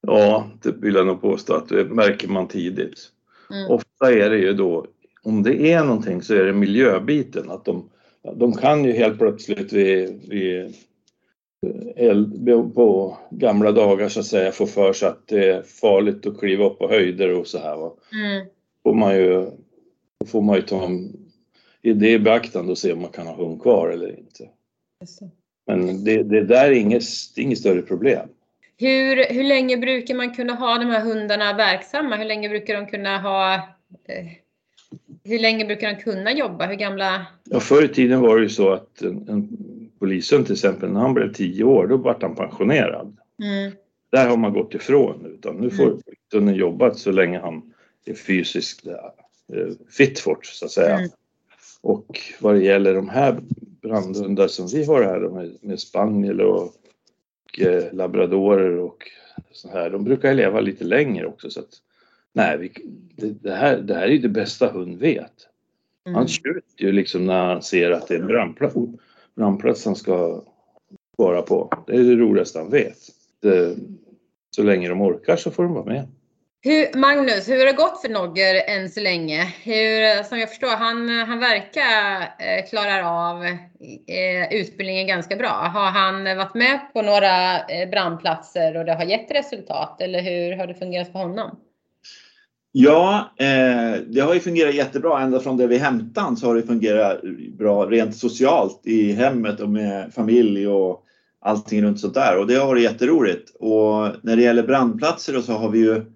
Ja, 0.00 0.50
det 0.62 0.72
vill 0.72 0.94
jag 0.94 1.06
nog 1.06 1.20
påstå 1.20 1.54
att 1.54 1.68
det 1.68 1.84
märker 1.84 2.28
man 2.28 2.48
tidigt. 2.48 2.98
Mm. 3.50 3.70
Ofta 3.70 4.12
är 4.12 4.30
det 4.30 4.38
ju 4.38 4.52
då, 4.52 4.86
om 5.22 5.42
det 5.42 5.72
är 5.72 5.84
någonting 5.84 6.22
så 6.22 6.34
är 6.34 6.44
det 6.44 6.52
miljöbiten. 6.52 7.50
Att 7.50 7.64
de, 7.64 7.90
de 8.34 8.52
kan 8.52 8.84
ju 8.84 8.92
helt 8.92 9.18
plötsligt 9.18 9.72
vid, 9.72 10.28
vid 10.28 10.74
eld, 11.96 12.46
på 12.74 13.18
gamla 13.30 13.72
dagar 13.72 14.08
så 14.08 14.20
att 14.20 14.26
säga 14.26 14.52
få 14.52 14.66
för 14.66 14.92
sig 14.92 15.08
att 15.08 15.28
det 15.28 15.48
är 15.50 15.62
farligt 15.62 16.26
att 16.26 16.38
kliva 16.38 16.64
upp 16.64 16.78
på 16.78 16.88
höjder 16.88 17.38
och 17.38 17.46
så 17.46 17.58
här. 17.58 17.76
Mm. 18.12 18.46
Får 18.82 18.94
man 18.94 19.16
ju, 19.16 19.50
får 20.26 20.42
man 20.42 20.56
ju 20.56 20.62
ta 20.62 20.90
det 21.82 22.10
i 22.10 22.18
beaktande 22.18 22.72
och 22.72 22.78
se 22.78 22.92
om 22.92 23.00
man 23.00 23.10
kan 23.10 23.26
ha 23.26 23.34
hund 23.34 23.62
kvar 23.62 23.88
eller 23.88 24.18
inte. 24.18 24.48
Men 25.66 26.04
det, 26.04 26.22
det 26.22 26.44
där 26.44 26.64
är 26.64 26.72
inget, 26.72 27.04
inget 27.36 27.58
större 27.58 27.82
problem. 27.82 28.28
Hur, 28.76 29.34
hur 29.34 29.44
länge 29.44 29.76
brukar 29.76 30.14
man 30.14 30.34
kunna 30.34 30.54
ha 30.54 30.78
de 30.78 30.84
här 30.84 31.00
hundarna 31.00 31.52
verksamma? 31.52 32.16
Hur 32.16 32.24
länge 32.24 32.48
brukar 32.48 32.74
de 32.74 32.86
kunna 32.86 33.18
ha 33.18 33.54
eh, 33.54 34.26
hur 35.24 35.38
länge 35.38 35.64
brukar 35.64 35.88
de 35.88 36.02
kunna 36.02 36.32
jobba? 36.32 36.66
Hur 36.66 36.74
gamla? 36.74 37.26
Ja, 37.44 37.60
förr 37.60 37.84
i 37.84 37.88
tiden 37.88 38.20
var 38.20 38.36
det 38.36 38.42
ju 38.42 38.48
så 38.48 38.72
att 38.72 39.02
en, 39.02 39.28
en 39.28 39.48
polisen 39.98 40.44
till 40.44 40.52
exempel, 40.52 40.90
när 40.90 41.00
han 41.00 41.14
blev 41.14 41.32
tio 41.32 41.64
år, 41.64 41.86
då 41.86 41.96
vart 41.96 42.22
han 42.22 42.34
pensionerad. 42.34 43.16
Mm. 43.42 43.72
Där 44.12 44.28
har 44.28 44.36
man 44.36 44.52
gått 44.52 44.74
ifrån 44.74 45.26
utan 45.26 45.56
nu 45.56 45.70
får 45.70 45.98
mm. 46.34 46.54
jobba 46.54 46.94
så 46.94 47.12
länge 47.12 47.38
han 47.38 47.72
är 48.04 48.14
fysiskt 48.14 48.84
eh, 49.52 49.72
fit 49.90 50.18
for 50.18 50.38
så 50.42 50.64
att 50.64 50.70
säga. 50.70 50.98
Mm. 50.98 51.10
Och 51.80 52.20
vad 52.40 52.54
det 52.54 52.62
gäller 52.64 52.94
de 52.94 53.08
här 53.08 53.40
brandhundar 53.82 54.48
som 54.48 54.66
vi 54.66 54.84
har 54.84 55.02
här 55.02 55.50
med, 55.62 55.80
spaniel 55.80 56.40
och 56.40 56.74
Eh, 57.58 57.92
labradorer 57.92 58.78
och 58.78 59.10
så 59.52 59.68
här, 59.68 59.90
de 59.90 60.04
brukar 60.04 60.34
leva 60.34 60.60
lite 60.60 60.84
längre 60.84 61.26
också. 61.26 61.50
Så 61.50 61.60
att, 61.60 61.70
nej, 62.32 62.58
vi, 62.58 62.72
det, 63.16 63.30
det, 63.30 63.54
här, 63.54 63.78
det 63.78 63.94
här 63.94 64.02
är 64.02 64.08
ju 64.08 64.18
det 64.18 64.28
bästa 64.28 64.68
hund 64.68 64.98
vet. 64.98 65.48
Mm. 66.06 66.14
Han 66.14 66.28
tjuter 66.28 66.84
ju 66.84 66.92
liksom 66.92 67.26
när 67.26 67.44
han 67.44 67.62
ser 67.62 67.90
att 67.90 68.08
det 68.08 68.14
är 68.14 68.20
en 68.20 68.26
brandplats, 68.26 68.76
brandplats 69.34 69.84
han 69.84 69.96
ska 69.96 70.42
vara 71.16 71.42
på. 71.42 71.84
Det 71.86 71.96
är 71.96 72.04
det 72.04 72.16
roligaste 72.16 72.58
han 72.58 72.70
vet. 72.70 72.98
Det, 73.40 73.76
Så 74.50 74.62
länge 74.62 74.88
de 74.88 75.00
orkar 75.00 75.36
så 75.36 75.50
får 75.50 75.62
de 75.62 75.72
vara 75.72 75.84
med. 75.84 76.08
Hur, 76.66 76.98
Magnus, 76.98 77.48
hur 77.48 77.58
har 77.58 77.66
det 77.66 77.72
gått 77.72 78.00
för 78.00 78.08
Nogger 78.08 78.54
än 78.66 78.90
så 78.90 79.00
länge? 79.00 79.44
Hur, 79.62 80.22
som 80.22 80.38
jag 80.38 80.48
förstår, 80.48 80.76
han, 80.76 81.08
han 81.08 81.38
verkar 81.38 82.20
eh, 82.38 82.68
klara 82.70 83.10
av 83.10 83.44
eh, 83.44 84.52
utbildningen 84.60 85.06
ganska 85.06 85.36
bra. 85.36 85.70
Har 85.74 85.90
han 85.90 86.24
varit 86.24 86.54
med 86.54 86.80
på 86.92 87.02
några 87.02 87.58
eh, 87.58 87.90
brandplatser 87.90 88.76
och 88.76 88.84
det 88.84 88.94
har 88.94 89.04
gett 89.04 89.30
resultat? 89.30 90.00
Eller 90.00 90.22
hur 90.22 90.56
har 90.56 90.66
det 90.66 90.74
fungerat 90.74 91.12
för 91.12 91.18
honom? 91.18 91.58
Ja, 92.72 93.32
eh, 93.38 94.00
det 94.06 94.20
har 94.20 94.34
ju 94.34 94.40
fungerat 94.40 94.74
jättebra. 94.74 95.20
Ända 95.20 95.40
från 95.40 95.56
det 95.56 95.66
vi 95.66 95.78
hämtade 95.78 96.36
så 96.36 96.46
har 96.46 96.54
det 96.54 96.62
fungerat 96.62 97.20
bra 97.58 97.86
rent 97.86 98.16
socialt 98.16 98.80
i 98.84 99.12
hemmet 99.12 99.60
och 99.60 99.70
med 99.70 100.14
familj 100.14 100.68
och 100.68 101.04
allting 101.40 101.82
runt 101.82 102.00
sånt 102.00 102.14
där. 102.14 102.38
Och 102.38 102.46
det 102.46 102.54
har 102.54 102.66
varit 102.66 102.82
jätteroligt. 102.82 103.50
Och 103.54 104.10
när 104.22 104.36
det 104.36 104.42
gäller 104.42 104.62
brandplatser 104.62 105.40
så 105.40 105.52
har 105.52 105.70
vi 105.70 105.78
ju 105.78 106.13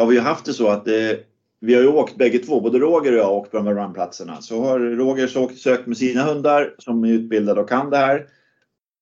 har 0.00 0.06
vi 0.06 0.18
haft 0.18 0.44
det 0.44 0.52
så 0.52 0.68
att 0.68 0.84
det, 0.84 1.20
vi 1.60 1.74
har 1.74 1.82
ju 1.82 1.88
åkt 1.88 2.16
bägge 2.16 2.38
två, 2.38 2.60
både 2.60 2.78
Roger 2.78 3.12
och 3.12 3.18
jag 3.18 3.24
har 3.24 3.32
åkt 3.32 3.50
på 3.50 3.56
de 3.56 3.66
här 3.66 3.74
runplatserna. 3.74 4.42
Så 4.42 4.62
har 4.62 4.78
Roger 4.78 5.26
sökt 5.56 5.86
med 5.86 5.96
sina 5.96 6.22
hundar 6.22 6.74
som 6.78 7.04
är 7.04 7.12
utbildade 7.12 7.60
och 7.60 7.68
kan 7.68 7.90
det 7.90 7.96
här. 7.96 8.26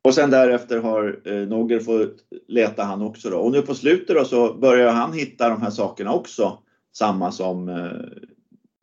Och 0.04 0.14
sen 0.14 0.30
därefter 0.30 0.78
har 0.78 1.20
eh, 1.24 1.48
Nogger 1.48 1.80
fått 1.80 2.16
leta 2.48 2.82
han 2.82 3.02
också 3.02 3.30
då. 3.30 3.36
Och 3.36 3.52
nu 3.52 3.62
på 3.62 3.74
slutet 3.74 4.16
då 4.16 4.24
så 4.24 4.54
börjar 4.54 4.92
han 4.92 5.12
hitta 5.12 5.48
de 5.48 5.62
här 5.62 5.70
sakerna 5.70 6.12
också. 6.12 6.58
Samma 6.96 7.32
som 7.32 7.68
eh, 7.68 7.90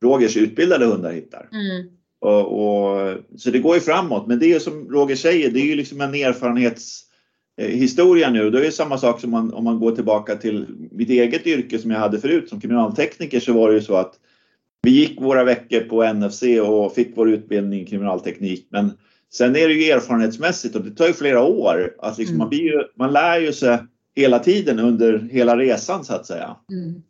Rogers 0.03 0.37
utbildade 0.37 0.85
hundar 0.85 1.11
hittar. 1.11 1.49
Mm. 1.51 1.87
Och, 2.19 2.41
och, 2.41 3.17
så 3.37 3.51
det 3.51 3.59
går 3.59 3.75
ju 3.75 3.81
framåt. 3.81 4.27
Men 4.27 4.39
det 4.39 4.53
är 4.53 4.59
som 4.59 4.89
Roger 4.89 5.15
säger, 5.15 5.51
det 5.51 5.59
är 5.59 5.65
ju 5.65 5.75
liksom 5.75 6.01
en 6.01 6.15
erfarenhets 6.15 7.04
Eh, 7.04 7.04
historia 7.57 8.29
nu, 8.29 8.49
då 8.49 8.57
är 8.57 8.61
det 8.61 8.71
samma 8.71 8.97
sak 8.97 9.21
som 9.21 9.31
man, 9.31 9.53
om 9.53 9.63
man 9.63 9.79
går 9.79 9.91
tillbaka 9.91 10.35
till 10.35 10.65
mitt 10.91 11.09
eget 11.09 11.47
yrke 11.47 11.79
som 11.79 11.91
jag 11.91 11.99
hade 11.99 12.19
förut 12.19 12.49
som 12.49 12.61
kriminaltekniker 12.61 13.39
så 13.39 13.53
var 13.53 13.69
det 13.69 13.75
ju 13.75 13.81
så 13.81 13.95
att 13.95 14.13
vi 14.81 14.91
gick 14.91 15.21
våra 15.21 15.43
veckor 15.43 15.79
på 15.79 16.13
NFC 16.13 16.43
och 16.43 16.93
fick 16.93 17.17
vår 17.17 17.29
utbildning 17.29 17.81
i 17.81 17.85
kriminalteknik. 17.85 18.67
Men 18.69 18.91
sen 19.33 19.55
är 19.55 19.67
det 19.67 19.73
ju 19.73 19.91
erfarenhetsmässigt 19.91 20.75
och 20.75 20.81
det 20.81 20.91
tar 20.91 21.07
ju 21.07 21.13
flera 21.13 21.43
år. 21.43 21.95
Att 21.99 22.17
liksom 22.17 22.35
mm. 22.35 22.39
man, 22.39 22.49
blir 22.49 22.61
ju, 22.61 22.83
man 22.95 23.13
lär 23.13 23.39
ju 23.39 23.53
sig 23.53 23.77
hela 24.15 24.39
tiden 24.39 24.79
under 24.79 25.19
hela 25.19 25.57
resan 25.57 26.05
så 26.05 26.13
att 26.13 26.25
säga. 26.25 26.55
Mm. 26.71 27.01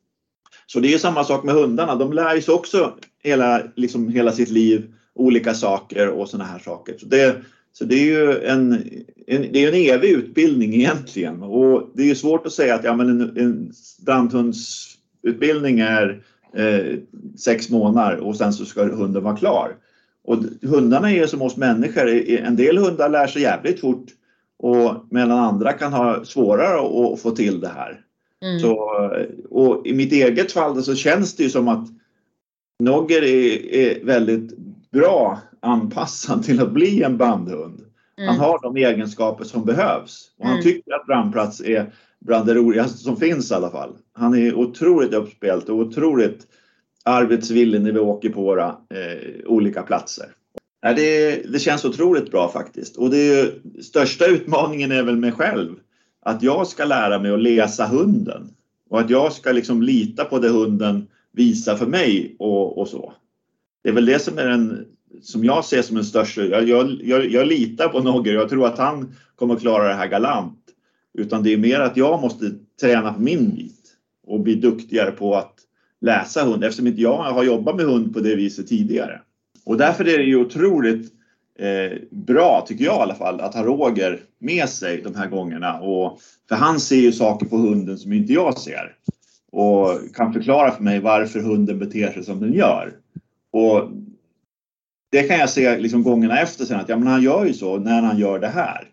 Så 0.66 0.80
det 0.80 0.88
är 0.88 0.92
ju 0.92 1.00
samma 1.00 1.24
sak 1.24 1.44
med 1.44 1.56
hundarna. 1.56 1.96
De 1.96 2.14
lär 2.14 2.36
ju 2.36 2.42
sig 2.42 2.54
också 2.54 2.94
hela, 3.24 3.62
liksom 3.76 4.10
hela 4.10 4.32
sitt 4.32 4.50
liv 4.50 4.94
olika 5.16 5.54
saker 5.54 6.10
och 6.10 6.30
sådana 6.30 6.50
här 6.50 6.60
saker. 6.60 6.98
Så 6.98 7.06
det, 7.06 7.36
så 7.78 7.86
det 7.86 7.96
är 7.96 8.06
ju 8.06 8.44
en, 8.44 8.74
en, 9.28 9.42
det 9.52 9.64
är 9.64 9.68
en 9.68 9.96
evig 9.96 10.10
utbildning 10.10 10.74
egentligen 10.74 11.44
och 11.44 11.90
det 11.94 12.04
är 12.04 12.08
ju 12.08 12.16
svårt 12.16 12.46
att 12.46 12.54
säga 12.54 12.76
att 12.76 12.84
ja, 12.84 12.96
men 12.96 13.10
en, 13.10 13.38
en 13.38 13.72
brandhundsutbildning 14.06 15.80
är 15.80 16.24
eh, 16.54 16.98
sex 17.38 17.70
månader 17.70 18.18
och 18.18 18.36
sen 18.36 18.54
så 18.54 18.66
ska 18.66 18.84
hunden 18.84 19.24
vara 19.24 19.38
klar. 19.38 19.76
Och 20.24 20.38
hundarna 20.62 21.12
är 21.12 21.28
som 21.28 21.42
oss 21.42 21.58
människor, 21.58 22.08
en 22.30 22.56
del 22.56 22.78
hundar 22.78 23.10
lär 23.10 23.28
sig 23.28 23.42
jävligt 23.42 23.80
fort 23.80 24.06
och 24.58 25.06
medan 25.10 25.32
andra 25.32 25.74
kan 25.74 25.94
ha 25.94 26.26
svårare 26.26 27.14
att 27.14 27.22
få 27.22 27.32
till 27.32 27.60
det 27.60 27.72
här. 27.76 28.02
Mm. 28.42 28.60
Så, 28.60 28.76
och 29.50 29.88
I 29.88 29.94
mitt 29.94 30.12
eget 30.12 30.52
fall 30.52 30.84
så 30.84 30.96
känns 30.96 31.36
det 31.36 31.44
ju 31.44 31.50
som 31.50 31.68
att 31.68 31.88
Nogger 32.80 33.22
är, 33.24 33.74
är 33.74 34.06
väldigt 34.06 34.58
bra 34.92 35.40
anpassad 35.66 36.44
till 36.44 36.62
att 36.62 36.72
bli 36.72 37.04
en 37.04 37.18
bandhund. 37.18 37.82
Mm. 38.18 38.30
Han 38.30 38.40
har 38.40 38.62
de 38.62 38.78
egenskaper 38.78 39.44
som 39.44 39.66
behövs 39.66 40.32
och 40.38 40.46
han 40.46 40.54
mm. 40.54 40.64
tycker 40.64 40.94
att 40.94 41.06
brandplats 41.06 41.62
är 41.62 41.94
bland 42.20 42.48
det 42.48 42.54
roligaste 42.54 42.98
som 42.98 43.18
finns 43.18 43.52
i 43.52 43.54
alla 43.54 43.72
fall. 43.72 43.98
Han 44.14 44.36
är 44.36 44.54
otroligt 44.54 45.14
uppspelt 45.14 45.70
och 45.70 45.78
otroligt 45.78 46.48
arbetsvillig 47.04 47.82
när 47.82 47.92
vi 47.92 48.00
åker 48.00 48.30
på 48.30 48.42
våra 48.42 48.68
eh, 48.68 49.46
olika 49.46 49.82
platser. 49.84 50.26
det, 50.82 51.36
det 51.52 51.60
känns 51.60 51.86
otroligt 51.86 52.32
bra 52.32 52.50
faktiskt. 52.50 52.98
Och 52.98 53.10
det 53.10 53.40
är, 53.40 53.54
största 53.82 54.26
utmaningen 54.26 54.92
är 54.92 55.04
väl 55.04 55.18
mig 55.18 55.32
själv. 55.32 55.76
Att 56.22 56.44
jag 56.44 56.68
ska 56.68 56.86
lära 56.86 57.20
mig 57.20 57.32
att 57.32 57.42
läsa 57.42 57.86
hunden. 57.86 58.50
Och 58.90 59.00
att 59.00 59.10
jag 59.10 59.34
ska 59.34 59.52
liksom 59.52 59.82
lita 59.82 60.26
på 60.26 60.40
det 60.40 60.50
hunden 60.50 61.08
visar 61.32 61.76
för 61.76 61.86
mig 61.86 62.36
och, 62.40 62.78
och 62.78 62.88
så. 62.88 63.14
Det 63.84 63.90
är 63.90 63.94
väl 63.94 64.06
det 64.06 64.20
som 64.20 64.38
är 64.38 64.48
den 64.48 64.86
som 65.22 65.44
jag 65.44 65.66
ser 65.66 65.82
som 65.82 65.96
den 65.96 66.06
största. 66.06 66.46
Jag, 66.46 66.70
jag, 67.04 67.32
jag, 67.32 67.48
litar 67.48 67.88
på 67.88 68.00
Nogger. 68.00 68.34
Jag 68.34 68.50
tror 68.50 68.68
att 68.68 68.78
han 68.78 69.16
kommer 69.36 69.56
klara 69.56 69.88
det 69.88 69.94
här 69.94 70.08
galant. 70.08 70.60
Utan 71.14 71.44
det 71.44 71.54
är 71.54 71.58
mer 71.58 71.80
att 71.80 71.98
jag 71.98 72.22
måste 72.22 72.52
träna 72.82 73.14
på 73.14 73.22
min 73.22 73.56
bit 73.56 73.82
och 74.28 74.40
bli 74.40 74.56
duktigare 74.56 75.12
på 75.12 75.36
att 75.36 75.54
läsa 76.02 76.44
hund 76.44 76.64
eftersom 76.64 76.88
inte 76.88 77.02
jag 77.02 77.18
har 77.18 77.44
jobbat 77.44 77.76
med 77.76 77.86
hund 77.86 78.14
på 78.14 78.20
det 78.20 78.36
viset 78.36 78.68
tidigare. 78.68 79.22
Och 79.66 79.78
därför 79.78 80.08
är 80.08 80.18
det 80.18 80.24
ju 80.24 80.36
otroligt 80.36 81.14
eh, 81.60 81.98
bra, 82.12 82.66
tycker 82.68 82.86
jag 82.86 82.98
i 82.98 83.02
alla 83.02 83.16
fall, 83.16 83.42
att 83.42 83.54
ha 83.54 83.64
Roger 83.64 84.22
med 84.40 84.70
sig 84.70 85.02
de 85.02 85.16
här 85.16 85.28
gångerna. 85.28 85.80
Och, 85.80 86.20
för 86.50 86.56
han 86.56 86.80
ser 86.80 86.96
ju 86.96 87.12
saker 87.12 87.46
på 87.46 87.58
hunden 87.58 87.98
som 87.98 88.14
inte 88.14 88.34
jag 88.34 88.58
ser 88.58 88.96
och 89.52 90.16
kan 90.16 90.34
förklara 90.34 90.72
för 90.72 90.84
mig 90.84 91.00
varför 91.00 91.40
hunden 91.40 91.80
beter 91.80 92.12
sig 92.12 92.24
som 92.24 92.40
den 92.40 92.54
gör. 92.54 92.94
Och 93.52 93.90
det 95.12 95.24
kan 95.24 95.38
jag 95.38 95.50
se 95.50 95.78
liksom 95.78 96.04
gångerna 96.04 96.40
efter 96.40 96.66
sen 96.66 96.80
att 96.80 96.90
ja, 96.90 96.98
men 96.98 97.08
han 97.08 97.22
gör 97.22 97.46
ju 97.46 97.54
så 97.54 97.78
när 97.78 98.02
han 98.02 98.18
gör 98.18 98.40
det 98.40 98.48
här. 98.48 98.88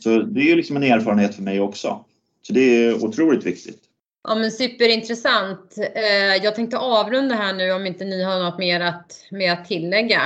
Så 0.00 0.18
det 0.18 0.40
är 0.40 0.44
ju 0.44 0.56
liksom 0.56 0.76
en 0.76 0.82
erfarenhet 0.82 1.34
för 1.34 1.42
mig 1.42 1.60
också. 1.60 2.04
Så 2.42 2.52
det 2.52 2.60
är 2.60 3.04
otroligt 3.04 3.46
viktigt. 3.46 3.82
Ja 4.28 4.34
men 4.34 4.50
superintressant. 4.50 5.78
Eh, 5.94 6.44
jag 6.44 6.54
tänkte 6.54 6.78
avrunda 6.78 7.34
här 7.34 7.54
nu 7.54 7.72
om 7.72 7.86
inte 7.86 8.04
ni 8.04 8.22
har 8.22 8.38
något 8.38 8.58
mer 8.58 8.80
att, 8.80 9.26
mer 9.30 9.52
att 9.52 9.64
tillägga. 9.64 10.20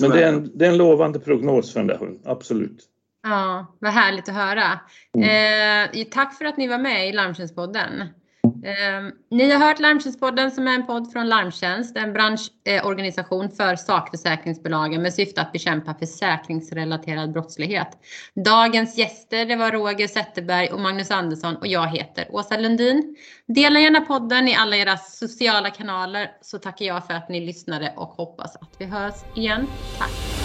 Men 0.00 0.10
det 0.10 0.24
är, 0.24 0.28
en, 0.28 0.58
det 0.58 0.66
är 0.66 0.70
en 0.70 0.76
lovande 0.76 1.20
prognos 1.20 1.72
för 1.72 1.80
den 1.80 1.86
där 1.86 1.96
hunden, 1.96 2.20
absolut. 2.24 2.84
Ja, 3.22 3.76
vad 3.78 3.92
härligt 3.92 4.28
att 4.28 4.34
höra. 4.34 4.80
Mm. 5.14 5.98
Eh, 5.98 6.04
tack 6.10 6.38
för 6.38 6.44
att 6.44 6.56
ni 6.56 6.68
var 6.68 6.78
med 6.78 7.08
i 7.08 7.12
Larmtjänstpodden. 7.12 7.90
Eh, 8.64 9.12
ni 9.30 9.50
har 9.50 9.66
hört 9.66 9.80
Larmtjänstpodden 9.80 10.50
som 10.50 10.68
är 10.68 10.74
en 10.74 10.86
podd 10.86 11.12
från 11.12 11.28
Larmtjänst, 11.28 11.96
en 11.96 12.12
branschorganisation 12.12 13.44
eh, 13.44 13.50
för 13.50 13.76
sakförsäkringsbolagen 13.76 15.02
med 15.02 15.14
syfte 15.14 15.40
att 15.40 15.52
bekämpa 15.52 15.94
försäkringsrelaterad 15.94 17.32
brottslighet. 17.32 17.88
Dagens 18.34 18.98
gäster 18.98 19.46
det 19.46 19.56
var 19.56 19.72
Roger 19.72 20.08
Zetterberg 20.08 20.68
och 20.68 20.80
Magnus 20.80 21.10
Andersson 21.10 21.56
och 21.56 21.66
jag 21.66 21.88
heter 21.88 22.26
Åsa 22.30 22.56
Lundin. 22.56 23.16
Dela 23.46 23.80
gärna 23.80 24.00
podden 24.00 24.48
i 24.48 24.54
alla 24.54 24.76
era 24.76 24.96
sociala 24.96 25.70
kanaler 25.70 26.30
så 26.40 26.58
tackar 26.58 26.86
jag 26.86 27.06
för 27.06 27.14
att 27.14 27.28
ni 27.28 27.46
lyssnade 27.46 27.92
och 27.96 28.08
hoppas 28.08 28.56
att 28.56 28.70
vi 28.78 28.84
hörs 28.84 29.14
igen. 29.34 29.66
Tack! 29.98 30.43